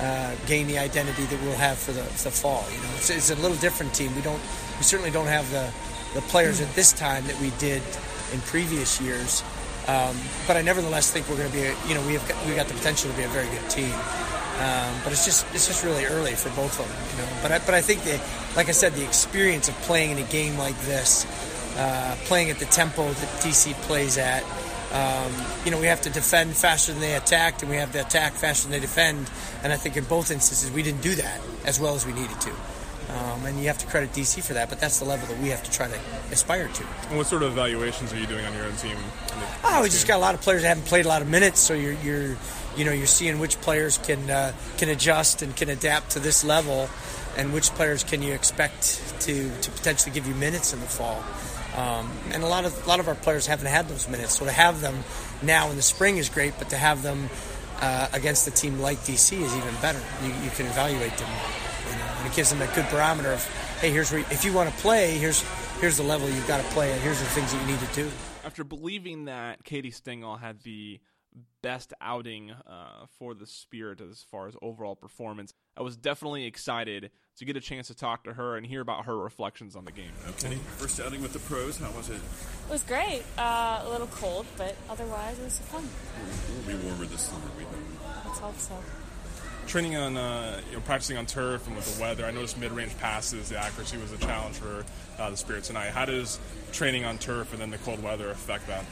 uh, 0.00 0.34
gain 0.46 0.66
the 0.66 0.78
identity 0.78 1.24
that 1.24 1.40
we'll 1.42 1.56
have 1.56 1.78
for 1.78 1.92
the, 1.92 2.02
the 2.02 2.30
fall. 2.30 2.64
You 2.72 2.78
know, 2.78 2.90
it's, 2.96 3.10
it's, 3.10 3.30
a 3.30 3.36
little 3.36 3.56
different 3.58 3.92
team. 3.94 4.14
We 4.16 4.22
don't, 4.22 4.40
we 4.78 4.82
certainly 4.82 5.10
don't 5.10 5.26
have 5.26 5.50
the, 5.50 5.70
the 6.14 6.22
players 6.28 6.60
at 6.60 6.72
this 6.74 6.92
time 6.92 7.26
that 7.26 7.38
we 7.40 7.50
did 7.58 7.82
in 8.32 8.40
previous 8.40 9.00
years. 9.00 9.42
Um, 9.88 10.16
but 10.46 10.56
I 10.56 10.62
nevertheless 10.62 11.10
think 11.10 11.28
we're 11.28 11.36
going 11.36 11.50
to 11.50 11.56
be, 11.56 11.64
a, 11.64 11.74
you 11.86 11.94
know, 11.94 12.06
we 12.06 12.14
have 12.14 12.26
got, 12.28 12.46
we 12.46 12.54
got 12.54 12.68
the 12.68 12.74
potential 12.74 13.10
to 13.10 13.16
be 13.16 13.24
a 13.24 13.28
very 13.28 13.48
good 13.48 13.68
team. 13.68 13.92
Um, 14.60 14.92
but 15.02 15.12
it's 15.12 15.24
just 15.24 15.46
it's 15.54 15.66
just 15.66 15.82
really 15.84 16.04
early 16.04 16.34
for 16.34 16.50
both 16.50 16.78
of 16.78 16.86
them, 16.86 17.00
you 17.16 17.24
know. 17.24 17.40
But 17.40 17.50
I, 17.50 17.58
but 17.60 17.72
I 17.72 17.80
think 17.80 18.02
the 18.02 18.20
like 18.54 18.68
I 18.68 18.72
said, 18.72 18.92
the 18.92 19.04
experience 19.04 19.70
of 19.70 19.74
playing 19.82 20.10
in 20.10 20.18
a 20.18 20.28
game 20.28 20.58
like 20.58 20.78
this, 20.82 21.24
uh, 21.78 22.14
playing 22.24 22.50
at 22.50 22.58
the 22.58 22.66
tempo 22.66 23.08
that 23.08 23.28
DC 23.40 23.72
plays 23.88 24.18
at, 24.18 24.44
um, 24.92 25.32
you 25.64 25.70
know, 25.70 25.78
we 25.78 25.86
have 25.86 26.00
to 26.02 26.10
defend 26.10 26.56
faster 26.56 26.92
than 26.92 27.00
they 27.00 27.14
attacked, 27.14 27.62
and 27.62 27.70
we 27.70 27.76
have 27.76 27.92
to 27.92 28.00
attack 28.00 28.32
faster 28.34 28.68
than 28.68 28.72
they 28.72 28.80
defend. 28.80 29.30
And 29.62 29.72
I 29.72 29.76
think 29.76 29.96
in 29.96 30.04
both 30.04 30.30
instances, 30.30 30.70
we 30.70 30.82
didn't 30.82 31.02
do 31.02 31.14
that 31.14 31.40
as 31.64 31.78
well 31.78 31.94
as 31.94 32.06
we 32.06 32.12
needed 32.12 32.40
to. 32.40 32.50
Um, 32.50 33.44
and 33.44 33.58
you 33.58 33.66
have 33.66 33.78
to 33.78 33.86
credit 33.86 34.12
DC 34.12 34.42
for 34.44 34.54
that, 34.54 34.68
but 34.68 34.78
that's 34.80 35.00
the 35.00 35.04
level 35.04 35.26
that 35.28 35.42
we 35.42 35.48
have 35.48 35.64
to 35.64 35.70
try 35.70 35.88
to 35.88 35.98
aspire 36.30 36.68
to. 36.68 36.84
And 37.08 37.16
what 37.16 37.26
sort 37.26 37.42
of 37.42 37.52
evaluations 37.52 38.12
are 38.12 38.18
you 38.18 38.26
doing 38.26 38.44
on 38.44 38.54
your 38.54 38.64
own 38.64 38.76
team? 38.76 38.96
Oh, 39.64 39.82
we 39.82 39.88
just 39.88 40.06
got 40.06 40.16
a 40.16 40.20
lot 40.20 40.34
of 40.34 40.40
players 40.42 40.62
that 40.62 40.68
haven't 40.68 40.86
played 40.86 41.06
a 41.06 41.08
lot 41.08 41.20
of 41.22 41.28
minutes, 41.28 41.58
so 41.58 41.74
you're, 41.74 41.94
you're 42.04 42.36
you 42.76 42.84
know, 42.84 42.92
you're 42.92 43.06
seeing 43.06 43.38
which 43.38 43.60
players 43.60 43.98
can 43.98 44.30
uh, 44.30 44.52
can 44.78 44.88
adjust 44.88 45.42
and 45.42 45.54
can 45.56 45.68
adapt 45.68 46.10
to 46.10 46.20
this 46.20 46.44
level, 46.44 46.88
and 47.36 47.52
which 47.52 47.70
players 47.70 48.04
can 48.04 48.22
you 48.22 48.32
expect 48.32 49.02
to, 49.22 49.50
to 49.60 49.70
potentially 49.70 50.12
give 50.12 50.26
you 50.26 50.34
minutes 50.34 50.72
in 50.72 50.80
the 50.80 50.86
fall. 50.86 51.24
Um, 51.76 52.10
and 52.32 52.42
a 52.42 52.46
lot 52.46 52.64
of 52.64 52.84
a 52.84 52.88
lot 52.88 53.00
of 53.00 53.08
our 53.08 53.14
players 53.14 53.46
haven't 53.46 53.66
had 53.66 53.88
those 53.88 54.08
minutes, 54.08 54.38
so 54.38 54.44
to 54.44 54.52
have 54.52 54.80
them 54.80 55.04
now 55.42 55.70
in 55.70 55.76
the 55.76 55.82
spring 55.82 56.16
is 56.16 56.28
great, 56.28 56.54
but 56.58 56.70
to 56.70 56.76
have 56.76 57.02
them 57.02 57.30
uh, 57.80 58.08
against 58.12 58.48
a 58.48 58.50
team 58.50 58.80
like 58.80 58.98
DC 58.98 59.40
is 59.40 59.56
even 59.56 59.74
better. 59.80 60.00
You, 60.22 60.28
you 60.42 60.50
can 60.50 60.66
evaluate 60.66 61.16
them 61.16 61.28
and 62.20 62.30
it 62.30 62.36
gives 62.36 62.50
them 62.50 62.60
a 62.60 62.66
good 62.74 62.88
barometer 62.90 63.32
of, 63.32 63.44
hey, 63.80 63.90
here's 63.90 64.12
where 64.12 64.20
if 64.30 64.44
you 64.44 64.52
want 64.52 64.70
to 64.70 64.76
play, 64.76 65.16
here's 65.18 65.42
here's 65.80 65.96
the 65.96 66.02
level 66.02 66.28
you've 66.28 66.46
got 66.46 66.62
to 66.62 66.70
play, 66.72 66.92
and 66.92 67.00
here's 67.00 67.18
the 67.18 67.24
things 67.26 67.52
that 67.52 67.60
you 67.60 67.66
need 67.66 67.80
to 67.80 67.94
do. 67.94 68.10
After 68.44 68.64
believing 68.64 69.24
that 69.24 69.64
Katie 69.64 69.90
Stengel 69.90 70.36
had 70.36 70.60
the 70.60 71.00
best 71.62 71.94
outing 72.00 72.50
uh, 72.50 73.06
for 73.18 73.34
the 73.34 73.46
Spirit 73.46 74.00
as 74.00 74.24
far 74.30 74.48
as 74.48 74.54
overall 74.60 74.96
performance, 74.96 75.54
I 75.76 75.82
was 75.82 75.96
definitely 75.96 76.44
excited 76.44 77.10
to 77.40 77.46
get 77.46 77.56
a 77.56 77.60
chance 77.60 77.88
to 77.88 77.94
talk 77.94 78.22
to 78.24 78.34
her 78.34 78.56
and 78.56 78.66
hear 78.66 78.82
about 78.82 79.06
her 79.06 79.16
reflections 79.16 79.74
on 79.74 79.86
the 79.86 79.90
game. 79.90 80.12
Okay, 80.28 80.56
first 80.76 81.00
outing 81.00 81.22
with 81.22 81.32
the 81.32 81.38
pros, 81.38 81.78
how 81.78 81.90
was 81.92 82.10
it? 82.10 82.16
It 82.16 82.70
was 82.70 82.82
great. 82.82 83.22
Uh, 83.38 83.82
a 83.82 83.88
little 83.88 84.08
cold, 84.08 84.44
but 84.58 84.76
otherwise 84.90 85.38
it 85.38 85.44
was 85.44 85.58
fun. 85.58 85.82
It 85.82 86.72
will 86.72 86.78
be 86.78 86.84
warmer 86.86 87.06
this 87.06 87.22
summer, 87.22 87.40
we 87.56 87.64
hope. 87.64 87.74
Let's 88.26 88.38
hope 88.38 88.58
so 88.58 88.74
training 89.66 89.96
on, 89.96 90.16
uh, 90.16 90.60
you 90.68 90.76
know, 90.76 90.82
practicing 90.82 91.16
on 91.16 91.24
turf 91.26 91.64
and 91.68 91.76
with 91.76 91.96
the 91.96 92.02
weather, 92.02 92.26
I 92.26 92.32
noticed 92.32 92.58
mid-range 92.58 92.98
passes, 92.98 93.50
the 93.50 93.58
accuracy 93.58 93.98
was 93.98 94.10
a 94.10 94.18
challenge 94.18 94.56
for 94.56 94.84
uh, 95.16 95.30
the 95.30 95.36
Spirit 95.36 95.62
tonight. 95.62 95.90
How 95.90 96.06
does 96.06 96.40
training 96.72 97.04
on 97.04 97.18
turf 97.18 97.52
and 97.52 97.62
then 97.62 97.70
the 97.70 97.78
cold 97.78 98.02
weather 98.02 98.30
affect 98.30 98.66
that? 98.66 98.84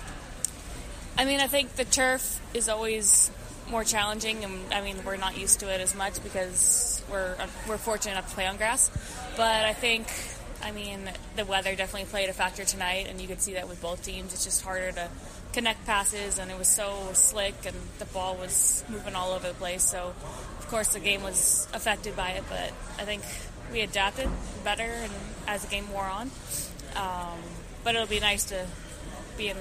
I 1.17 1.25
mean, 1.25 1.41
I 1.41 1.49
think 1.49 1.75
the 1.75 1.85
turf 1.85 2.41
is 2.55 2.69
always 2.69 3.33
more 3.71 3.85
challenging, 3.85 4.45
and 4.45 4.73
I 4.73 4.81
mean, 4.81 4.97
we're 5.05 5.17
not 5.17 5.39
used 5.39 5.61
to 5.61 5.73
it 5.73 5.81
as 5.81 5.95
much 5.95 6.23
because 6.23 7.03
we're 7.11 7.37
we're 7.69 7.79
fortunate 7.79 8.13
enough 8.13 8.29
to 8.29 8.35
play 8.35 8.47
on 8.47 8.57
grass. 8.57 8.91
But 9.37 9.65
I 9.65 9.73
think, 9.73 10.07
I 10.63 10.73
mean, 10.73 11.11
the 11.37 11.45
weather 11.45 11.75
definitely 11.75 12.09
played 12.09 12.29
a 12.29 12.33
factor 12.33 12.65
tonight, 12.65 13.07
and 13.09 13.21
you 13.21 13.29
could 13.29 13.41
see 13.41 13.55
that 13.55 13.69
with 13.69 13.81
both 13.81 14.03
teams. 14.03 14.33
It's 14.33 14.45
just 14.45 14.63
harder 14.63 14.93
to 14.93 15.09
connect 15.53 15.87
passes, 15.87 16.39
and 16.39 16.51
it 16.51 16.59
was 16.59 16.69
so 16.69 17.11
slick, 17.13 17.55
and 17.67 17.77
the 17.99 18.05
ball 18.07 18.37
was 18.37 18.85
moving 18.89 19.15
all 19.15 19.33
over 19.33 19.49
the 19.49 19.55
place. 19.55 19.83
So 19.83 20.15
of 20.59 20.69
course, 20.69 20.89
the 20.89 21.01
game 21.01 21.23
was 21.23 21.67
affected 21.73 22.17
by 22.17 22.31
it, 22.31 22.45
but 22.49 22.73
I 22.99 23.05
think 23.05 23.23
we 23.73 23.81
adapted 23.81 24.29
better 24.65 24.83
and 24.83 25.13
as 25.47 25.63
the 25.63 25.69
game 25.69 25.91
wore 25.93 26.05
on. 26.05 26.31
Um, 26.97 27.39
but 27.85 27.95
it'll 27.95 28.07
be 28.07 28.21
nice 28.21 28.45
to 28.47 28.67
be 29.37 29.49
in 29.49 29.57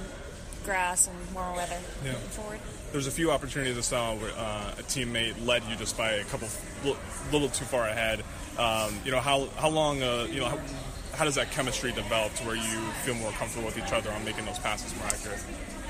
grass 0.65 1.07
and 1.07 1.15
warmer 1.33 1.55
weather 1.55 1.79
yeah. 2.03 2.13
moving 2.13 2.27
forward. 2.29 2.59
There's 2.91 3.08
a 3.08 3.12
few 3.12 3.32
opportunities 3.32 3.77
I 3.77 3.82
saw 3.82 4.15
where 4.15 4.32
uh, 4.38 4.75
a 4.77 4.84
teammate 4.84 5.46
led 5.46 5.63
you 5.70 5.75
just 5.75 5.98
by 5.98 6.12
a 6.12 6.24
couple, 6.25 6.48
little 7.32 7.50
too 7.50 7.65
far 7.65 7.88
ahead. 7.88 8.24
Um, 8.58 9.00
you 9.03 9.12
know 9.12 9.20
how 9.20 9.48
how 9.58 9.70
long 9.70 10.01
uh, 10.01 10.27
you 10.32 10.39
know 10.39 10.48
how, 10.48 10.60
how 11.13 11.25
does 11.25 11.36
that 11.36 11.51
chemistry 11.51 11.91
develop 11.91 12.34
to 12.36 12.44
where 12.44 12.56
you 12.56 12.79
feel 13.03 13.15
more 13.15 13.32
comfortable 13.32 13.65
with 13.65 13.77
each 13.77 13.91
other 13.91 14.12
on 14.12 14.24
making 14.24 14.46
those 14.46 14.60
passes 14.60 14.96
more 14.96 15.08
accurate? 15.08 15.39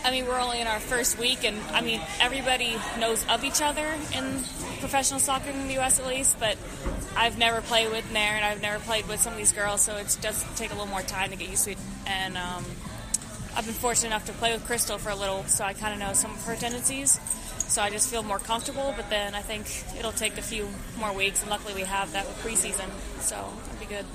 I 0.03 0.11
mean, 0.11 0.25
we're 0.25 0.39
only 0.39 0.61
in 0.61 0.67
our 0.67 0.79
first 0.79 1.19
week, 1.19 1.43
and 1.43 1.57
I 1.71 1.81
mean, 1.81 2.01
everybody 2.19 2.77
knows 2.99 3.25
of 3.27 3.43
each 3.43 3.61
other 3.61 3.85
in 4.15 4.43
professional 4.79 5.19
soccer 5.19 5.49
in 5.49 5.67
the 5.67 5.73
U.S. 5.75 5.99
at 5.99 6.07
least, 6.07 6.39
but 6.39 6.57
I've 7.15 7.37
never 7.37 7.61
played 7.61 7.91
with 7.91 8.09
Nairn, 8.11 8.37
and 8.37 8.45
I've 8.45 8.61
never 8.61 8.79
played 8.79 9.07
with 9.07 9.19
some 9.19 9.33
of 9.33 9.37
these 9.37 9.51
girls, 9.51 9.81
so 9.81 9.97
it 9.97 10.17
does 10.21 10.45
take 10.55 10.71
a 10.71 10.73
little 10.73 10.87
more 10.87 11.01
time 11.01 11.31
to 11.31 11.35
get 11.35 11.49
used 11.49 11.65
to 11.65 11.71
it. 11.71 11.77
And 12.05 12.37
um, 12.37 12.63
I've 13.57 13.65
been 13.65 13.73
fortunate 13.73 14.09
enough 14.09 14.25
to 14.27 14.33
play 14.33 14.53
with 14.53 14.63
Crystal 14.65 14.99
for 14.99 15.09
a 15.09 15.15
little, 15.15 15.43
so 15.45 15.65
I 15.65 15.73
kind 15.73 15.91
of 15.91 15.99
know 15.99 16.13
some 16.13 16.29
of 16.29 16.45
her 16.45 16.55
tendencies. 16.55 17.19
So 17.67 17.81
I 17.81 17.89
just 17.89 18.07
feel 18.07 18.21
more 18.21 18.37
comfortable, 18.37 18.93
but 18.95 19.09
then 19.09 19.33
I 19.33 19.41
think 19.41 19.65
it'll 19.97 20.11
take 20.11 20.37
a 20.37 20.43
few 20.43 20.69
more 20.99 21.11
weeks, 21.11 21.41
and 21.41 21.49
luckily 21.49 21.73
we 21.73 21.81
have 21.81 22.11
that 22.13 22.27
with 22.27 22.37
preseason, 22.37 22.87
so 23.19 23.35
it'll 23.65 23.79
be 23.79 23.87
good. 23.87 24.05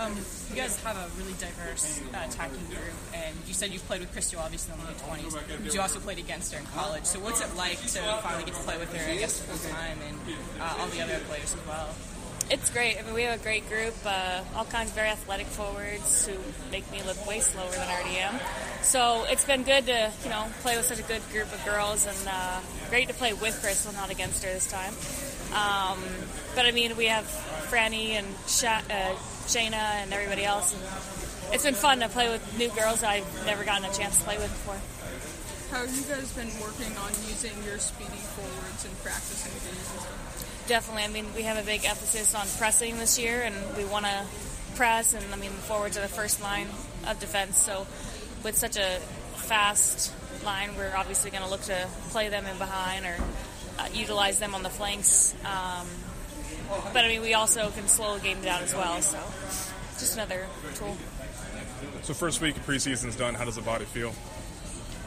Um, 0.00 0.18
you 0.50 0.56
guys 0.56 0.82
have 0.82 0.96
a 0.96 1.06
really 1.16 1.32
diverse 1.38 2.02
uh, 2.12 2.26
attacking 2.26 2.66
group, 2.66 2.92
and 3.14 3.36
you 3.46 3.54
said 3.54 3.70
you've 3.70 3.86
played 3.86 4.00
with 4.00 4.10
Crystal 4.10 4.40
obviously 4.40 4.74
in 4.74 4.80
the 4.80 4.86
mid 4.86 4.98
20s, 4.98 5.62
but 5.62 5.72
you 5.72 5.80
also 5.80 6.00
played 6.00 6.18
against 6.18 6.52
her 6.52 6.58
in 6.58 6.66
college. 6.66 7.04
So 7.04 7.20
what's 7.20 7.40
it 7.40 7.54
like 7.54 7.80
to 7.80 8.02
finally 8.20 8.44
get 8.44 8.54
to 8.54 8.60
play 8.62 8.78
with 8.78 8.92
her, 8.92 9.12
I 9.12 9.16
guess, 9.16 9.40
full 9.42 9.70
time, 9.70 9.96
and 10.08 10.18
uh, 10.60 10.74
all 10.80 10.88
the 10.88 11.00
other 11.02 11.20
players 11.30 11.54
as 11.54 11.66
well? 11.68 11.94
It's 12.48 12.70
great. 12.70 12.96
I 12.96 13.02
mean, 13.02 13.14
we 13.14 13.22
have 13.22 13.40
a 13.40 13.42
great 13.42 13.68
group, 13.68 13.94
uh, 14.04 14.40
all 14.54 14.64
kinds 14.64 14.90
of 14.90 14.94
very 14.94 15.08
athletic 15.08 15.46
forwards 15.46 16.28
who 16.28 16.34
make 16.70 16.88
me 16.92 17.02
look 17.02 17.26
way 17.26 17.40
slower 17.40 17.68
than 17.70 17.80
I 17.80 17.92
already 17.92 18.18
am. 18.18 18.38
So 18.82 19.24
it's 19.28 19.44
been 19.44 19.64
good 19.64 19.86
to, 19.86 20.12
you 20.22 20.30
know, 20.30 20.46
play 20.62 20.76
with 20.76 20.86
such 20.86 21.00
a 21.00 21.02
good 21.02 21.22
group 21.32 21.52
of 21.52 21.64
girls, 21.64 22.06
and 22.06 22.16
uh, 22.28 22.60
great 22.88 23.08
to 23.08 23.14
play 23.14 23.32
with 23.32 23.58
Crystal, 23.60 23.92
not 23.94 24.10
against 24.10 24.44
her 24.44 24.52
this 24.52 24.70
time. 24.70 24.94
Um, 25.58 25.98
but 26.54 26.66
I 26.66 26.70
mean, 26.70 26.96
we 26.96 27.06
have 27.06 27.24
Franny 27.68 28.10
and 28.10 28.26
Sha- 28.46 28.82
uh, 28.90 29.16
Shayna 29.50 30.06
and 30.06 30.12
everybody 30.12 30.44
else. 30.44 30.72
And 30.72 31.52
it's 31.52 31.64
been 31.64 31.74
fun 31.74 31.98
to 31.98 32.08
play 32.08 32.28
with 32.28 32.42
new 32.58 32.68
girls 32.70 33.02
I've 33.02 33.26
never 33.44 33.64
gotten 33.64 33.90
a 33.90 33.92
chance 33.92 34.18
to 34.18 34.24
play 34.24 34.38
with 34.38 34.50
before. 34.50 34.78
How 35.74 35.84
have 35.84 35.90
you 35.90 36.06
guys 36.06 36.30
been 36.32 36.50
working 36.62 36.96
on 36.98 37.10
using 37.26 37.50
your 37.66 37.78
speedy 37.78 38.22
forwards 38.38 38.84
and 38.86 38.94
and 39.02 39.78
stuff? 39.82 40.45
Definitely. 40.66 41.04
I 41.04 41.08
mean, 41.08 41.26
we 41.34 41.42
have 41.42 41.58
a 41.58 41.62
big 41.62 41.84
emphasis 41.84 42.34
on 42.34 42.46
pressing 42.58 42.98
this 42.98 43.18
year, 43.18 43.42
and 43.42 43.54
we 43.76 43.84
want 43.84 44.04
to 44.06 44.24
press. 44.74 45.14
And 45.14 45.24
I 45.32 45.36
mean, 45.36 45.50
the 45.50 45.62
forwards 45.62 45.96
are 45.96 46.02
the 46.02 46.08
first 46.08 46.42
line 46.42 46.66
of 47.06 47.20
defense. 47.20 47.56
So, 47.56 47.86
with 48.42 48.56
such 48.56 48.76
a 48.76 48.98
fast 49.36 50.12
line, 50.44 50.70
we're 50.76 50.94
obviously 50.96 51.30
going 51.30 51.44
to 51.44 51.50
look 51.50 51.62
to 51.62 51.88
play 52.10 52.28
them 52.28 52.46
in 52.46 52.58
behind 52.58 53.06
or 53.06 53.16
uh, 53.78 53.88
utilize 53.92 54.38
them 54.38 54.54
on 54.54 54.62
the 54.62 54.70
flanks. 54.70 55.34
Um, 55.44 55.86
but 56.92 57.04
I 57.04 57.08
mean, 57.08 57.22
we 57.22 57.34
also 57.34 57.70
can 57.70 57.86
slow 57.86 58.16
the 58.16 58.22
game 58.22 58.40
down 58.42 58.62
as 58.62 58.74
well. 58.74 59.00
So 59.02 59.18
just 59.98 60.14
another 60.14 60.46
tool. 60.74 60.96
So 62.02 62.14
first 62.14 62.40
week 62.40 62.56
of 62.56 62.66
preseason's 62.66 63.16
done. 63.16 63.34
How 63.34 63.44
does 63.44 63.56
the 63.56 63.62
body 63.62 63.84
feel? 63.84 64.12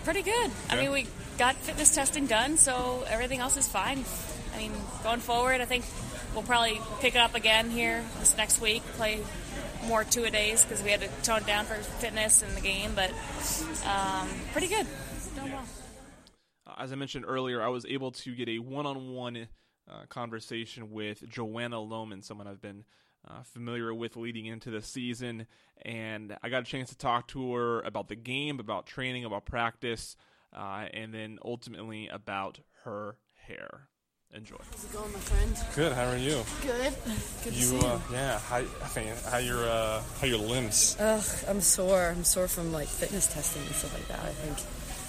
Pretty 0.04 0.22
good. 0.22 0.34
Yeah. 0.34 0.52
I 0.76 0.82
mean, 0.82 0.92
we 0.92 1.08
got 1.38 1.56
fitness 1.56 1.94
testing 1.94 2.26
done, 2.26 2.58
so 2.58 3.04
everything 3.10 3.40
else 3.40 3.58
is 3.58 3.68
fine. 3.68 4.06
I 4.60 4.64
mean, 4.64 4.74
going 5.04 5.22
forward, 5.22 5.62
I 5.62 5.66
think 5.66 5.86
we'll 6.34 6.44
probably 6.44 6.82
pick 7.00 7.16
it 7.16 7.20
up 7.22 7.34
again 7.34 7.70
here 7.70 8.04
this 8.20 8.36
next 8.36 8.60
week. 8.60 8.84
Play 8.98 9.22
more 9.88 10.04
two 10.04 10.26
a 10.26 10.30
days 10.30 10.66
because 10.66 10.84
we 10.84 10.92
had 10.92 11.00
to 11.00 11.08
tone 11.24 11.44
down 11.44 11.64
for 11.64 11.76
fitness 11.76 12.44
in 12.44 12.54
the 12.56 12.60
game, 12.60 12.92
but 12.94 13.10
um, 13.88 14.28
pretty 14.52 14.68
good. 14.68 14.86
Doing 15.34 15.54
well. 15.54 15.64
As 16.78 16.92
I 16.92 16.96
mentioned 16.96 17.24
earlier, 17.26 17.62
I 17.62 17.70
was 17.70 17.86
able 17.86 18.12
to 18.12 18.36
get 18.36 18.50
a 18.50 18.60
one-on-one 18.60 19.48
uh, 19.90 19.94
conversation 20.10 20.92
with 20.92 21.24
Joanna 21.30 21.78
Lohman, 21.78 22.22
someone 22.22 22.46
I've 22.46 22.62
been 22.62 22.84
uh, 23.26 23.44
familiar 23.44 23.94
with 23.94 24.18
leading 24.18 24.46
into 24.46 24.72
the 24.72 24.82
season. 24.82 25.48
And 25.84 26.36
I 26.44 26.50
got 26.50 26.64
a 26.64 26.66
chance 26.66 26.90
to 26.90 26.98
talk 26.98 27.30
to 27.30 27.54
her 27.54 27.80
about 27.84 28.10
the 28.10 28.18
game, 28.18 28.60
about 28.60 28.88
training, 28.88 29.24
about 29.24 29.46
practice, 29.46 30.18
uh, 30.54 30.88
and 30.94 31.14
then 31.14 31.40
ultimately 31.46 32.10
about 32.10 32.60
her 32.84 33.16
hair. 33.48 33.88
Enjoy. 34.36 34.58
How's 34.72 34.84
it 34.86 34.94
going, 34.94 35.12
my 35.12 35.20
friend? 35.20 35.58
Good. 35.76 35.92
How 35.94 36.06
are 36.06 36.18
you? 36.18 36.44
Good. 36.62 36.94
Good 37.44 37.54
to 37.54 37.60
see 37.60 37.74
You, 37.76 37.82
you. 37.82 37.86
uh, 37.88 38.00
yeah. 38.12 38.38
How, 38.38 38.58
I 38.58 38.62
think 38.94 39.10
how 39.26 39.38
your 39.40 39.68
uh, 39.68 40.04
how 40.22 40.28
your 40.28 40.38
limbs? 40.38 40.96
Ugh, 41.00 41.24
I'm 41.48 41.62
sore. 41.62 42.10
I'm 42.16 42.24
sore 42.24 42.48
from 42.48 42.72
like 42.72 42.88
fitness 42.88 43.26
testing 43.34 43.64
and 43.64 43.74
stuff 43.74 43.94
like 43.96 44.08
that. 44.10 44.20
I 44.20 44.30
think. 44.30 44.58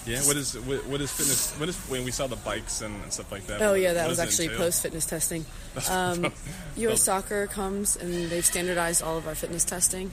Yeah. 0.07 0.25
What 0.25 0.37
is 0.37 0.57
what, 0.61 0.83
what 0.87 1.01
is 1.01 1.11
fitness? 1.11 1.51
What 1.59 1.69
is 1.69 1.77
when 1.87 2.03
we 2.03 2.09
saw 2.09 2.25
the 2.25 2.35
bikes 2.37 2.81
and, 2.81 2.95
and 3.03 3.13
stuff 3.13 3.31
like 3.31 3.45
that? 3.45 3.61
Oh 3.61 3.75
yeah, 3.75 3.93
that 3.93 4.09
was 4.09 4.17
actually 4.19 4.49
post 4.49 4.81
fitness 4.81 5.05
testing. 5.05 5.45
Um, 5.89 6.33
U.S. 6.75 7.03
Soccer 7.03 7.47
comes 7.47 7.95
and 7.95 8.11
they've 8.29 8.45
standardized 8.45 9.01
all 9.03 9.17
of 9.17 9.25
our 9.27 9.35
fitness 9.35 9.63
testing. 9.63 10.11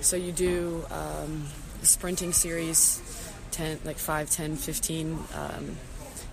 So 0.00 0.14
you 0.16 0.30
do 0.32 0.84
um, 0.90 1.46
sprinting 1.82 2.32
series, 2.32 3.00
10, 3.52 3.80
like 3.84 3.96
5, 3.98 4.30
10, 4.30 4.54
15, 4.54 5.18
um, 5.34 5.76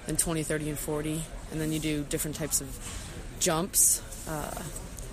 then 0.08 0.18
20, 0.18 0.44
30, 0.44 0.70
and 0.70 0.80
40. 0.80 1.22
And 1.52 1.60
then 1.62 1.72
you 1.72 1.80
do 1.80 2.04
different 2.04 2.36
types 2.38 2.62
of 2.62 2.68
jumps, 3.40 4.02
uh, 4.28 4.62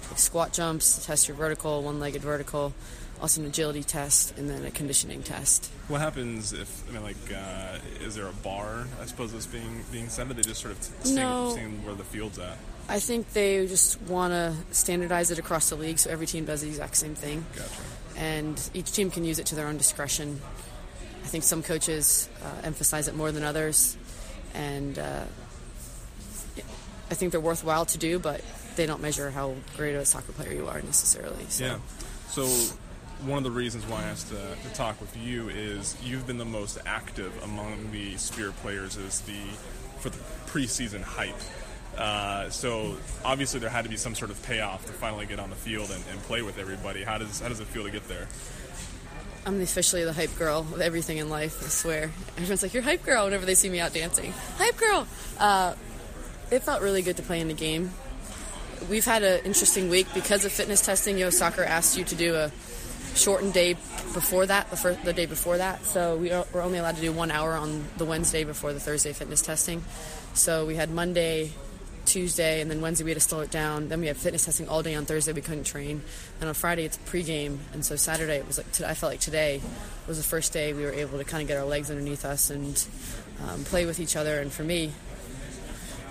like 0.09 0.18
squat 0.18 0.52
jumps 0.52 0.99
to 0.99 1.04
test 1.07 1.28
your 1.28 1.37
vertical, 1.37 1.83
one-legged 1.83 2.23
vertical, 2.23 2.73
also 3.21 3.40
an 3.40 3.47
agility 3.49 3.83
test, 3.83 4.37
and 4.38 4.49
then 4.49 4.64
a 4.64 4.71
conditioning 4.71 5.23
test. 5.23 5.71
What 5.88 6.00
happens 6.00 6.52
if 6.52 6.88
I 6.88 6.92
mean, 6.92 7.02
like, 7.02 7.16
uh, 7.35 7.78
is 8.00 8.14
there 8.14 8.26
a 8.28 8.33
bar? 8.33 8.87
I 9.02 9.07
suppose 9.07 9.33
that's 9.33 9.47
being 9.47 9.85
being 9.90 10.09
set. 10.09 10.30
Or 10.30 10.35
they 10.35 10.42
just 10.42 10.61
sort 10.61 10.73
of 10.73 10.83
seeing, 11.02 11.16
No. 11.16 11.52
seeing 11.54 11.85
where 11.85 11.95
the 11.95 12.04
field's 12.04 12.38
at. 12.38 12.57
I 12.88 13.00
think 13.00 13.33
they 13.33 13.66
just 13.66 14.00
want 14.02 14.33
to 14.33 14.54
standardize 14.75 15.30
it 15.30 15.38
across 15.38 15.68
the 15.68 15.76
league 15.76 15.99
so 15.99 16.11
every 16.11 16.26
team 16.26 16.45
does 16.47 16.62
the 16.62 16.68
exact 16.68 16.97
same 16.97 17.14
thing. 17.14 17.45
Gotcha. 17.54 17.68
And 18.16 18.71
each 18.73 18.92
team 18.92 19.11
can 19.11 19.25
use 19.25 19.38
it 19.38 19.47
to 19.47 19.54
their 19.54 19.66
own 19.66 19.76
discretion. 19.76 20.40
I 21.23 21.26
think 21.26 21.45
some 21.45 21.62
coaches 21.62 22.28
uh, 22.42 22.61
emphasize 22.64 23.07
it 23.09 23.14
more 23.14 23.30
than 23.33 23.42
others. 23.45 23.97
And 24.59 24.99
uh, 24.99 25.25
I 27.11 27.15
think 27.15 27.33
they're 27.33 27.41
worthwhile 27.41 27.87
to 27.87 27.99
do, 27.99 28.19
but 28.19 28.43
they 28.77 28.85
don't 28.85 29.00
measure 29.00 29.31
how 29.31 29.55
great 29.77 29.95
of 29.95 30.03
a 30.03 30.05
soccer 30.05 30.33
player 30.33 30.53
you 30.53 30.67
are 30.67 30.83
necessarily. 30.83 31.45
So. 31.49 31.65
Yeah. 31.65 31.79
So 32.29 32.45
one 33.27 33.38
of 33.38 33.45
the 33.45 33.50
reasons 33.50 33.87
why 33.87 34.03
I 34.03 34.05
asked 34.05 34.29
to, 34.29 34.37
to 34.37 34.75
talk 34.75 35.00
with 35.00 35.17
you 35.17 35.49
is 35.49 35.97
you've 36.05 36.27
been 36.27 36.38
the 36.38 36.45
most 36.45 36.79
active 36.87 37.33
among 37.43 37.91
the 37.93 38.17
Spirit 38.17 38.57
players 38.57 38.97
is 38.97 39.21
the 39.23 39.41
for 40.00 40.11
the 40.11 40.19
preseason 40.47 41.03
hype. 41.03 41.35
Uh, 41.97 42.49
so 42.50 42.97
obviously 43.25 43.59
there 43.59 43.71
had 43.71 43.83
to 43.83 43.91
be 43.91 43.97
some 43.97 44.15
sort 44.15 44.31
of 44.31 44.41
payoff 44.45 44.87
to 44.87 44.93
finally 44.93 45.27
get 45.27 45.41
on 45.41 45.50
the 45.50 45.57
field 45.57 45.91
and, 45.91 46.05
and 46.12 46.23
play 46.23 46.43
with 46.43 46.59
everybody. 46.59 47.03
How 47.03 47.19
does 47.19 47.41
how 47.41 47.49
does 47.49 47.61
it 47.61 47.67
feel 47.67 47.85
to 47.85 47.91
get 47.91 48.07
there? 48.09 48.29
I'm 49.49 49.62
officially 49.62 50.05
the 50.05 50.12
hype 50.12 50.37
girl 50.37 50.67
with 50.71 50.83
everything 50.83 51.17
in 51.17 51.31
life, 51.31 51.64
I 51.64 51.69
swear. 51.69 52.11
Everyone's 52.37 52.62
like, 52.62 52.75
you're 52.75 52.83
hype 52.83 53.02
girl 53.02 53.25
whenever 53.25 53.47
they 53.47 53.55
see 53.55 53.71
me 53.71 53.81
out 53.81 53.95
dancing. 53.95 54.35
Hype 54.59 54.76
girl! 54.76 55.07
Uh, 55.38 55.73
it 56.50 56.62
felt 56.62 56.83
really 56.83 57.00
good 57.00 57.17
to 57.17 57.23
play 57.23 57.40
in 57.40 57.49
the 57.49 57.55
game. 57.55 57.90
We've 58.90 59.07
had 59.07 59.23
an 59.23 59.47
interesting 59.47 59.88
week 59.88 60.07
because 60.12 60.45
of 60.45 60.52
fitness 60.52 60.85
testing. 60.85 61.17
U.S. 61.21 61.38
Soccer 61.38 61.64
asked 61.64 61.97
you 61.97 62.05
to 62.05 62.14
do 62.14 62.35
a 62.35 62.52
shortened 63.14 63.55
day 63.55 63.73
before 64.12 64.45
that, 64.45 64.69
the, 64.69 64.76
first, 64.76 65.02
the 65.07 65.14
day 65.14 65.25
before 65.25 65.57
that. 65.57 65.83
So 65.87 66.17
we 66.19 66.28
we're 66.28 66.61
only 66.61 66.76
allowed 66.76 66.97
to 66.97 67.00
do 67.00 67.12
one 67.12 67.31
hour 67.31 67.55
on 67.55 67.87
the 67.97 68.05
Wednesday 68.05 68.45
before 68.45 68.75
the 68.75 68.81
Thursday 68.81 69.14
fitness 69.14 69.40
testing. 69.40 69.83
So 70.35 70.67
we 70.67 70.75
had 70.75 70.90
Monday, 70.90 71.52
Tuesday, 72.09 72.61
and 72.61 72.71
then 72.71 72.81
Wednesday 72.81 73.05
we 73.05 73.11
had 73.11 73.21
to 73.21 73.21
slow 73.21 73.41
it 73.41 73.50
down. 73.50 73.88
Then 73.88 74.00
we 74.00 74.07
had 74.07 74.17
fitness 74.17 74.45
testing 74.47 74.69
all 74.69 74.83
day 74.83 74.95
on 74.95 75.05
Thursday. 75.05 75.33
We 75.33 75.43
couldn't 75.43 75.65
train. 75.65 76.03
And 76.41 76.49
on 76.49 76.55
Friday 76.55 76.85
it's 76.85 76.99
pregame, 76.99 77.59
and 77.73 77.85
so 77.85 77.97
Saturday 77.97 78.37
it 78.37 78.47
was 78.47 78.59
like 78.59 78.81
I 78.81 78.94
felt 78.94 79.12
like 79.12 79.21
today 79.21 79.61
was 80.07 80.16
the 80.16 80.25
first 80.25 80.53
day 80.53 80.73
we 80.73 80.85
were 80.85 80.92
able 80.92 81.18
to 81.18 81.25
kind 81.25 81.42
of 81.42 81.49
get 81.49 81.59
our 81.59 81.66
legs 81.66 81.90
underneath 81.90 82.25
us 82.25 82.51
and 82.51 82.85
um, 83.47 83.64
play 83.64 83.87
with 83.87 84.01
each 84.01 84.16
other. 84.16 84.40
And 84.40 84.51
for 84.51 84.64
me, 84.64 84.92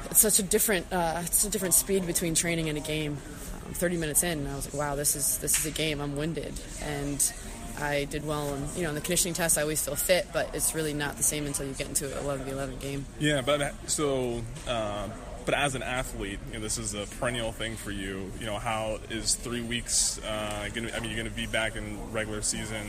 it's 0.05 0.21
such 0.21 0.39
a 0.39 0.43
different 0.43 0.91
uh, 0.91 1.21
it's 1.25 1.43
a 1.43 1.49
different 1.49 1.73
speed 1.73 2.05
between 2.05 2.35
training 2.35 2.69
and 2.69 2.77
a 2.77 2.81
game. 2.81 3.17
Um, 3.65 3.73
30 3.73 3.97
minutes 3.97 4.23
in, 4.23 4.47
I 4.47 4.55
was 4.55 4.65
like, 4.65 4.75
wow, 4.75 4.95
this 4.95 5.15
is 5.15 5.39
this 5.39 5.59
is 5.59 5.65
a 5.65 5.71
game. 5.71 5.99
I'm 5.99 6.15
winded, 6.15 6.53
and 6.81 7.33
I 7.79 8.05
did 8.05 8.25
well. 8.25 8.53
And 8.53 8.69
you 8.75 8.83
know, 8.83 8.89
in 8.89 8.95
the 8.95 9.01
conditioning 9.01 9.33
test, 9.33 9.57
I 9.57 9.61
always 9.61 9.83
feel 9.83 9.95
fit, 9.95 10.27
but 10.33 10.53
it's 10.53 10.73
really 10.73 10.93
not 10.93 11.17
the 11.17 11.23
same 11.23 11.45
until 11.45 11.65
you 11.65 11.73
get 11.73 11.87
into 11.87 12.05
an 12.11 12.23
11 12.23 12.45
v 12.45 12.51
11 12.51 12.77
game. 12.79 13.05
Yeah, 13.19 13.41
but 13.41 13.73
so, 13.89 14.41
uh, 14.67 15.09
but 15.47 15.55
as 15.55 15.75
an 15.75 15.81
athlete, 15.81 16.39
you 16.49 16.55
know, 16.55 16.59
this 16.59 16.77
is 16.77 16.93
a 16.93 17.07
perennial 17.21 17.53
thing 17.53 17.77
for 17.77 17.89
you. 17.89 18.29
You 18.37 18.45
know, 18.45 18.59
how 18.59 18.99
is 19.09 19.35
three 19.35 19.61
weeks? 19.61 20.19
Uh, 20.21 20.67
gonna, 20.73 20.91
I 20.93 20.99
mean, 20.99 21.09
you're 21.09 21.23
going 21.23 21.29
to 21.29 21.35
be 21.35 21.47
back 21.47 21.77
in 21.77 22.11
regular 22.11 22.41
season 22.41 22.85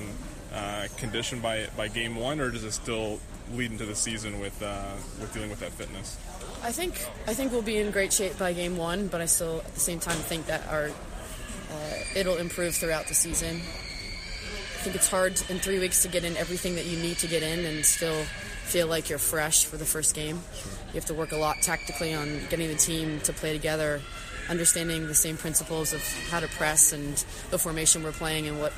uh, 0.53 0.89
condition 0.97 1.39
by 1.39 1.69
by 1.77 1.87
game 1.87 2.17
one, 2.17 2.41
or 2.41 2.51
does 2.51 2.65
it 2.65 2.73
still 2.73 3.21
lead 3.53 3.71
into 3.71 3.87
the 3.87 3.95
season 3.95 4.41
with 4.41 4.61
uh, 4.61 4.91
with 5.21 5.33
dealing 5.33 5.51
with 5.51 5.61
that 5.61 5.71
fitness? 5.71 6.19
I 6.65 6.73
think 6.73 7.07
I 7.29 7.35
think 7.35 7.53
we'll 7.53 7.63
be 7.63 7.79
in 7.79 7.93
great 7.93 8.13
shape 8.13 8.37
by 8.41 8.53
game 8.53 8.77
one, 8.77 9.07
but 9.07 9.21
I 9.21 9.27
still 9.27 9.59
at 9.59 9.75
the 9.75 9.81
same 9.81 10.01
time 10.01 10.17
think 10.17 10.47
that 10.47 10.67
our 10.67 10.87
uh, 10.87 11.95
it'll 12.17 12.39
improve 12.39 12.75
throughout 12.75 13.07
the 13.07 13.15
season. 13.15 13.55
I 13.55 14.81
think 14.83 14.97
it's 14.97 15.09
hard 15.09 15.41
in 15.49 15.61
three 15.61 15.79
weeks 15.79 16.03
to 16.03 16.09
get 16.09 16.25
in 16.25 16.37
everything 16.37 16.75
that 16.75 16.87
you 16.87 16.99
need 16.99 17.19
to 17.19 17.29
get 17.29 17.45
in 17.45 17.65
and 17.65 17.87
still 17.87 18.25
feel 18.69 18.87
like 18.87 19.09
you're 19.09 19.19
fresh 19.19 19.65
for 19.65 19.79
the 19.79 19.87
first 19.87 20.15
game. 20.15 20.39
You 20.89 20.95
have 20.95 21.07
to 21.07 21.15
work 21.15 21.33
a 21.33 21.37
lot 21.37 21.57
tactically 21.63 22.13
on 22.13 22.41
getting 22.51 22.69
the 22.69 22.77
team 22.77 23.21
to 23.21 23.33
play 23.33 23.55
together, 23.55 24.03
understanding 24.51 25.07
the 25.07 25.15
same 25.15 25.39
principles 25.39 25.95
of 25.95 26.03
how 26.31 26.41
to 26.41 26.49
press 26.49 26.93
and 26.93 27.17
the 27.51 27.59
formation 27.59 28.03
we're 28.03 28.13
playing 28.13 28.47
and 28.47 28.61
what 28.61 28.75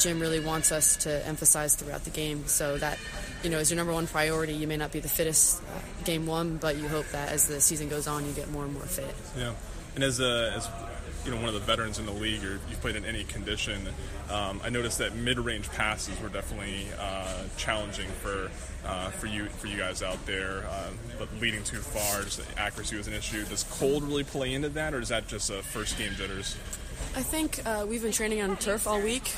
Jim 0.00 0.18
really 0.18 0.40
wants 0.40 0.72
us 0.72 0.96
to 0.96 1.26
emphasize 1.26 1.76
throughout 1.76 2.04
the 2.04 2.10
game. 2.10 2.46
So 2.48 2.78
that, 2.78 2.98
you 3.44 3.50
know, 3.50 3.58
is 3.58 3.70
your 3.70 3.76
number 3.76 3.92
one 3.92 4.08
priority. 4.08 4.54
You 4.54 4.66
may 4.66 4.76
not 4.76 4.90
be 4.90 5.00
the 5.00 5.08
fittest 5.08 5.62
uh, 5.62 6.04
game 6.04 6.26
one, 6.26 6.56
but 6.56 6.76
you 6.76 6.88
hope 6.88 7.06
that 7.12 7.30
as 7.30 7.46
the 7.46 7.60
season 7.60 7.88
goes 7.88 8.08
on, 8.08 8.26
you 8.26 8.32
get 8.32 8.50
more 8.50 8.64
and 8.64 8.72
more 8.72 8.82
fit. 8.82 9.14
Yeah, 9.38 9.54
and 9.94 10.02
as 10.02 10.20
a 10.20 10.52
as 10.56 10.68
you 11.26 11.32
know 11.34 11.38
one 11.40 11.48
of 11.48 11.54
the 11.54 11.60
veterans 11.60 11.98
in 11.98 12.06
the 12.06 12.12
league, 12.12 12.44
or 12.44 12.52
you've 12.70 12.80
played 12.80 12.96
in 12.96 13.04
any 13.04 13.24
condition, 13.24 13.88
um, 14.30 14.60
I 14.64 14.70
noticed 14.70 14.98
that 14.98 15.14
mid-range 15.16 15.68
passes 15.72 16.20
were 16.20 16.28
definitely 16.28 16.86
uh, 16.98 17.42
challenging 17.56 18.06
for 18.22 18.50
uh, 18.86 19.10
for 19.10 19.26
you 19.26 19.46
for 19.46 19.66
you 19.66 19.76
guys 19.76 20.02
out 20.02 20.24
there. 20.26 20.64
Uh, 20.68 20.90
but 21.18 21.28
leading 21.40 21.64
too 21.64 21.78
far, 21.78 22.22
just 22.22 22.40
accuracy 22.56 22.96
was 22.96 23.08
an 23.08 23.14
issue. 23.14 23.44
Does 23.44 23.64
cold 23.64 24.04
really 24.04 24.24
play 24.24 24.54
into 24.54 24.68
that, 24.70 24.94
or 24.94 25.00
is 25.00 25.08
that 25.08 25.26
just 25.26 25.50
a 25.50 25.62
first 25.62 25.98
game 25.98 26.12
jitters? 26.16 26.56
I 27.14 27.22
think 27.22 27.60
uh, 27.66 27.84
we've 27.88 28.02
been 28.02 28.12
training 28.12 28.40
on 28.42 28.56
turf 28.56 28.86
all 28.86 29.00
week, 29.00 29.32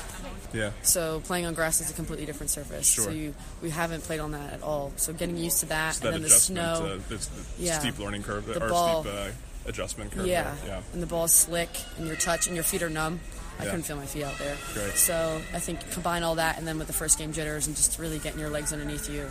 Yeah. 0.53 0.71
so 0.81 1.21
playing 1.25 1.45
on 1.45 1.53
grass 1.53 1.79
is 1.81 1.89
a 1.89 1.93
completely 1.93 2.25
different 2.25 2.49
surface. 2.49 2.89
Sure. 2.89 3.05
So 3.05 3.09
you, 3.11 3.33
we 3.61 3.69
haven't 3.69 4.03
played 4.03 4.19
on 4.19 4.31
that 4.31 4.53
at 4.53 4.63
all. 4.63 4.91
So 4.97 5.13
getting 5.13 5.37
used 5.37 5.59
to 5.61 5.65
that, 5.67 5.95
So 5.95 6.07
and 6.07 6.15
that 6.15 6.19
then 6.19 6.29
the 6.29 6.29
snow. 6.29 6.61
uh, 6.61 6.99
the 7.09 7.27
Yeah. 7.57 7.79
steep 7.79 7.97
learning 7.99 8.23
curve, 8.23 8.45
The 8.45 8.63
or 8.65 8.69
ball. 8.69 9.03
steep 9.03 9.13
uh, 9.13 9.27
adjustment 9.65 10.11
curve. 10.11 10.25
Yeah. 10.27 10.43
there. 10.63 10.67
yeah. 10.67 10.81
And 10.93 11.01
the 11.01 11.07
ball's 11.07 11.33
slick, 11.33 11.69
and 11.97 12.07
your 12.07 12.15
touch 12.15 12.47
and 12.47 12.55
your 12.55 12.63
feet 12.63 12.81
are 12.83 12.89
numb. 12.89 13.19
I 13.59 13.63
Yeah. 13.65 13.71
couldn't 13.71 13.83
feel 13.85 13.97
my 13.97 14.05
feet 14.05 14.23
out 14.23 14.37
there. 14.37 14.55
Great. 14.73 14.93
So 14.95 15.41
I 15.53 15.59
think 15.59 15.91
combine 15.91 16.23
all 16.23 16.35
that, 16.35 16.57
and 16.57 16.65
then 16.67 16.77
with 16.77 16.87
the 16.87 16.93
first 16.93 17.17
game 17.17 17.33
jitters, 17.33 17.67
and 17.67 17.75
just 17.75 17.99
really 17.99 18.19
getting 18.19 18.39
your 18.39 18.49
legs 18.49 18.71
underneath 18.71 19.09
you, 19.09 19.29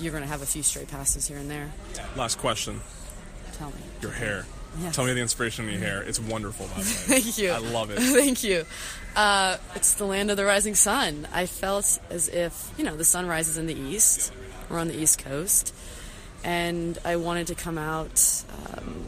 you're 0.00 0.12
going 0.12 0.22
to 0.22 0.28
have 0.28 0.42
a 0.42 0.46
few 0.46 0.62
straight 0.62 0.88
passes 0.88 1.26
here 1.26 1.38
and 1.38 1.50
there. 1.50 1.70
Last 2.16 2.38
question. 2.38 2.80
Tell 3.58 3.68
me. 3.68 3.76
Your 4.02 4.12
hair. 4.12 4.46
Yes. 4.80 4.94
Tell 4.94 5.06
me 5.06 5.14
the 5.14 5.20
inspiration 5.22 5.66
in 5.66 5.72
your 5.72 5.80
hair. 5.80 6.02
It's 6.02 6.20
wonderful, 6.20 6.66
by 6.66 6.72
the 6.74 6.78
way. 6.80 7.20
Thank 7.20 7.38
you. 7.38 7.50
I 7.50 7.58
love 7.58 7.90
it. 7.90 7.98
Thank 8.00 8.44
you. 8.44 8.64
Uh, 9.14 9.56
it's 9.74 9.94
the 9.94 10.04
land 10.04 10.30
of 10.30 10.36
the 10.36 10.44
rising 10.44 10.74
sun. 10.74 11.26
I 11.32 11.46
felt 11.46 11.98
as 12.10 12.28
if, 12.28 12.70
you 12.76 12.84
know, 12.84 12.94
the 12.96 13.04
sun 13.04 13.26
rises 13.26 13.56
in 13.56 13.66
the 13.66 13.74
east. 13.74 14.32
We're 14.68 14.78
on 14.78 14.88
the 14.88 14.98
east 14.98 15.18
coast. 15.24 15.72
And 16.44 16.98
I 17.06 17.16
wanted 17.16 17.46
to 17.46 17.54
come 17.54 17.78
out 17.78 18.22
um, 18.76 19.06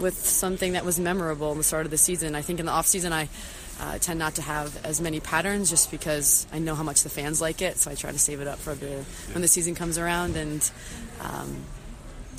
with 0.00 0.14
something 0.26 0.72
that 0.72 0.84
was 0.84 0.98
memorable 0.98 1.52
in 1.52 1.58
the 1.58 1.64
start 1.64 1.84
of 1.84 1.90
the 1.90 1.98
season. 1.98 2.34
I 2.34 2.42
think 2.42 2.60
in 2.60 2.66
the 2.66 2.72
off 2.72 2.86
season, 2.86 3.12
I 3.12 3.28
uh, 3.80 3.98
tend 3.98 4.18
not 4.18 4.36
to 4.36 4.42
have 4.42 4.84
as 4.84 5.00
many 5.00 5.20
patterns 5.20 5.70
just 5.70 5.90
because 5.90 6.46
I 6.52 6.58
know 6.58 6.74
how 6.74 6.82
much 6.82 7.02
the 7.02 7.08
fans 7.08 7.40
like 7.40 7.62
it. 7.62 7.78
So 7.78 7.90
I 7.90 7.94
try 7.94 8.12
to 8.12 8.18
save 8.18 8.40
it 8.40 8.46
up 8.48 8.58
for 8.58 8.74
the, 8.74 9.04
when 9.32 9.42
the 9.42 9.48
season 9.48 9.74
comes 9.74 9.98
around. 9.98 10.36
And 10.36 10.70
um, 11.20 11.64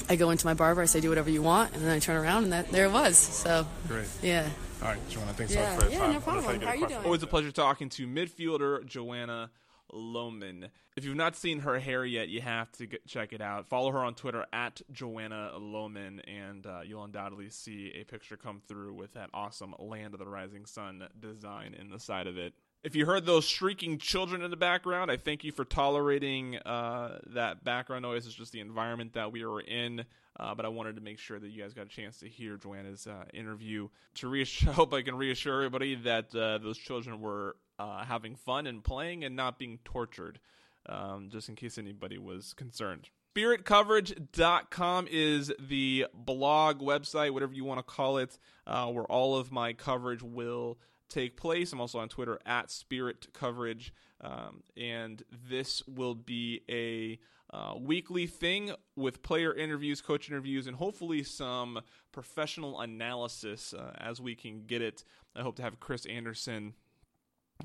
I 0.10 0.16
go 0.16 0.30
into 0.30 0.46
my 0.46 0.54
barber, 0.54 0.82
I 0.82 0.86
say, 0.86 1.00
do 1.02 1.10
whatever 1.10 1.30
you 1.30 1.42
want. 1.42 1.74
And 1.74 1.84
then 1.84 1.92
I 1.92 2.00
turn 2.00 2.18
around, 2.18 2.44
and 2.46 2.54
that, 2.54 2.70
there 2.72 2.86
it 2.86 2.92
was. 2.92 3.18
So, 3.18 3.66
Great. 3.88 4.08
yeah. 4.22 4.48
All 4.82 4.89
right, 4.89 5.10
Joanna, 5.10 5.34
thanks 5.34 5.54
Yeah, 5.54 5.70
so 5.70 5.76
much 5.76 5.86
for 5.86 5.92
your 5.92 5.92
yeah, 5.94 6.00
time. 6.00 6.13
no 6.13 6.20
problem. 6.20 6.46
Wonder 6.46 6.50
if 6.50 6.50
I 6.50 6.52
could 6.54 6.60
get 6.60 6.66
How 6.68 6.72
are 6.72 6.76
you 6.76 6.80
question. 6.82 6.98
doing? 6.98 7.06
Always 7.06 7.24
a 7.24 7.28
pleasure 7.28 7.52
talking 7.52 7.89
to 7.89 8.08
midfielder 8.08 8.86
Joanna 8.86 9.50
Lohman. 9.93 10.69
If 10.95 11.06
you've 11.06 11.15
not 11.15 11.36
seen 11.36 11.60
her 11.60 11.79
hair 11.79 12.06
yet, 12.06 12.29
you 12.29 12.41
have 12.41 12.71
to 12.73 12.86
get, 12.86 13.08
check 13.08 13.34
it 13.34 13.41
out. 13.41 13.67
Follow 13.67 13.91
her 13.91 13.99
on 13.99 14.15
Twitter 14.15 14.45
at 14.53 14.82
Joanna 14.91 15.51
Lohman, 15.58 16.21
and 16.27 16.65
uh, 16.65 16.82
you'll 16.86 17.03
undoubtedly 17.03 17.49
see 17.49 17.91
a 17.99 18.03
picture 18.03 18.38
come 18.38 18.62
through 18.67 18.93
with 18.93 19.13
that 19.13 19.29
awesome 19.34 19.73
Land 19.79 20.13
of 20.13 20.19
the 20.19 20.27
Rising 20.27 20.65
Sun 20.65 21.08
design 21.19 21.75
in 21.79 21.89
the 21.89 21.99
side 21.99 22.27
of 22.27 22.38
it. 22.38 22.53
If 22.84 22.95
you 22.95 23.06
heard 23.06 23.25
those 23.25 23.45
shrieking 23.45 23.97
children 23.97 24.41
in 24.41 24.51
the 24.51 24.58
background, 24.58 25.10
I 25.10 25.15
thank 25.15 25.45
you 25.45 25.53
for 25.53 25.63
tolerating 25.63 26.58
uh, 26.58 27.19
that 27.27 27.63
background 27.63 28.03
noise. 28.03 28.25
It's 28.25 28.36
just 28.36 28.51
the 28.51 28.60
environment 28.60 29.13
that 29.13 29.32
we 29.32 29.45
were 29.45 29.62
in. 29.62 30.03
Uh, 30.38 30.56
but 30.56 30.65
I 30.65 30.69
wanted 30.69 30.95
to 30.95 31.01
make 31.01 31.19
sure 31.19 31.39
that 31.39 31.47
you 31.47 31.62
guys 31.62 31.73
got 31.73 31.86
a 31.86 31.89
chance 31.89 32.17
to 32.17 32.27
hear 32.27 32.58
Joanna's 32.58 33.06
uh, 33.06 33.25
interview. 33.34 33.88
To 34.15 34.27
reassure, 34.27 34.73
hope 34.73 34.93
I 34.93 35.01
can 35.01 35.15
reassure 35.15 35.62
everybody 35.62 35.95
that 35.95 36.36
uh, 36.36 36.58
those 36.58 36.77
children 36.77 37.21
were 37.21 37.56
uh, 37.79 38.03
having 38.05 38.36
fun 38.36 38.67
and 38.67 38.83
playing 38.83 39.23
and 39.23 39.36
not 39.36 39.57
being 39.57 39.79
tortured, 39.83 40.39
um, 40.88 41.29
just 41.29 41.49
in 41.49 41.55
case 41.55 41.77
anybody 41.77 42.17
was 42.17 42.53
concerned. 42.53 43.09
SpiritCoverage.com 43.36 45.07
is 45.09 45.51
the 45.59 46.05
blog 46.13 46.81
website, 46.81 47.31
whatever 47.31 47.53
you 47.53 47.63
want 47.63 47.79
to 47.79 47.83
call 47.83 48.17
it, 48.17 48.38
uh, 48.67 48.88
where 48.88 49.05
all 49.05 49.36
of 49.36 49.51
my 49.51 49.73
coverage 49.73 50.21
will 50.21 50.77
take 51.09 51.36
place. 51.36 51.73
I'm 51.73 51.81
also 51.81 51.99
on 51.99 52.09
Twitter 52.09 52.39
at 52.45 52.69
Spirit 52.69 53.27
Coverage, 53.33 53.93
um, 54.21 54.62
and 54.77 55.23
this 55.49 55.81
will 55.88 56.15
be 56.15 56.62
a 56.69 57.19
uh, 57.55 57.75
weekly 57.79 58.25
thing 58.25 58.73
with 58.95 59.21
player 59.21 59.53
interviews, 59.53 60.01
coach 60.01 60.27
interviews, 60.29 60.65
and 60.65 60.75
hopefully 60.75 61.23
some 61.23 61.79
professional 62.12 62.81
analysis 62.81 63.73
uh, 63.73 63.93
as 63.97 64.19
we 64.19 64.36
can 64.36 64.63
get 64.65 64.81
it. 64.81 65.03
I 65.36 65.41
hope 65.41 65.55
to 65.57 65.62
have 65.62 65.79
Chris 65.79 66.05
Anderson, 66.05 66.73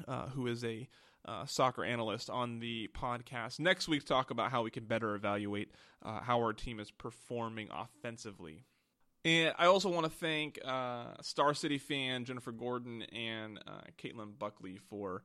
uh, 0.07 0.29
who 0.29 0.47
is 0.47 0.65
a 0.65 0.89
uh, 1.25 1.45
soccer 1.45 1.85
analyst, 1.85 2.31
on 2.31 2.59
the 2.59 2.89
podcast 2.97 3.61
next 3.61 3.87
week 3.89 4.05
talk 4.05 4.31
about 4.31 4.51
how 4.51 4.63
we 4.63 4.71
can 4.71 4.85
better 4.85 5.15
evaluate 5.15 5.71
uh, 6.03 6.21
how 6.21 6.39
our 6.39 6.53
team 6.53 6.81
is 6.81 6.91
performing 6.91 7.69
offensively. 7.71 8.65
And 9.25 9.53
I 9.59 9.67
also 9.67 9.91
want 9.91 10.05
to 10.05 10.11
thank 10.11 10.59
uh, 10.65 11.21
Star 11.21 11.53
City 11.53 11.77
fan 11.77 12.25
Jennifer 12.25 12.53
Gordon 12.53 13.03
and 13.03 13.59
uh, 13.67 13.81
Caitlin 14.03 14.39
Buckley 14.39 14.79
for 14.79 15.23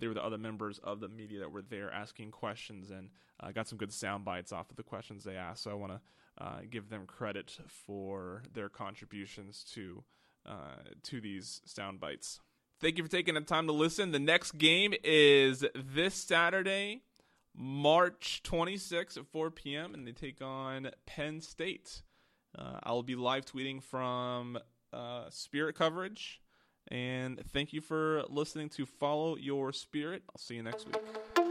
they 0.00 0.08
were 0.08 0.14
the 0.14 0.24
other 0.24 0.36
members 0.36 0.80
of 0.80 0.98
the 0.98 1.08
media 1.08 1.38
that 1.38 1.52
were 1.52 1.62
there 1.62 1.92
asking 1.92 2.32
questions 2.32 2.90
and 2.90 3.08
got 3.54 3.68
some 3.68 3.78
good 3.78 3.92
sound 3.92 4.24
bites 4.24 4.50
off 4.50 4.68
of 4.68 4.74
the 4.74 4.82
questions 4.82 5.22
they 5.22 5.36
asked. 5.36 5.62
So 5.62 5.70
I 5.70 5.74
want 5.74 5.92
to 5.92 6.66
give 6.68 6.88
them 6.88 7.06
credit 7.06 7.56
for 7.68 8.42
their 8.52 8.68
contributions 8.68 9.64
to 9.74 10.02
to 11.04 11.20
these 11.20 11.60
sound 11.66 12.00
bites. 12.00 12.40
Thank 12.80 12.98
you 12.98 13.04
for 13.04 13.10
taking 13.10 13.34
the 13.34 13.40
time 13.40 13.66
to 13.68 13.72
listen. 13.72 14.12
The 14.12 14.18
next 14.18 14.58
game 14.58 14.92
is 15.02 15.64
this 15.74 16.14
Saturday, 16.14 17.00
March 17.54 18.42
26th 18.44 19.16
at 19.16 19.26
4 19.26 19.50
p.m., 19.50 19.94
and 19.94 20.06
they 20.06 20.12
take 20.12 20.42
on 20.42 20.90
Penn 21.06 21.40
State. 21.40 22.02
Uh, 22.56 22.78
I 22.82 22.92
will 22.92 23.02
be 23.02 23.14
live 23.14 23.46
tweeting 23.46 23.82
from 23.82 24.58
uh, 24.92 25.24
Spirit 25.30 25.74
coverage. 25.74 26.42
And 26.88 27.40
thank 27.52 27.72
you 27.72 27.80
for 27.80 28.24
listening 28.28 28.68
to 28.70 28.84
Follow 28.84 29.36
Your 29.36 29.72
Spirit. 29.72 30.22
I'll 30.28 30.38
see 30.38 30.56
you 30.56 30.62
next 30.62 30.86
week. 30.86 31.45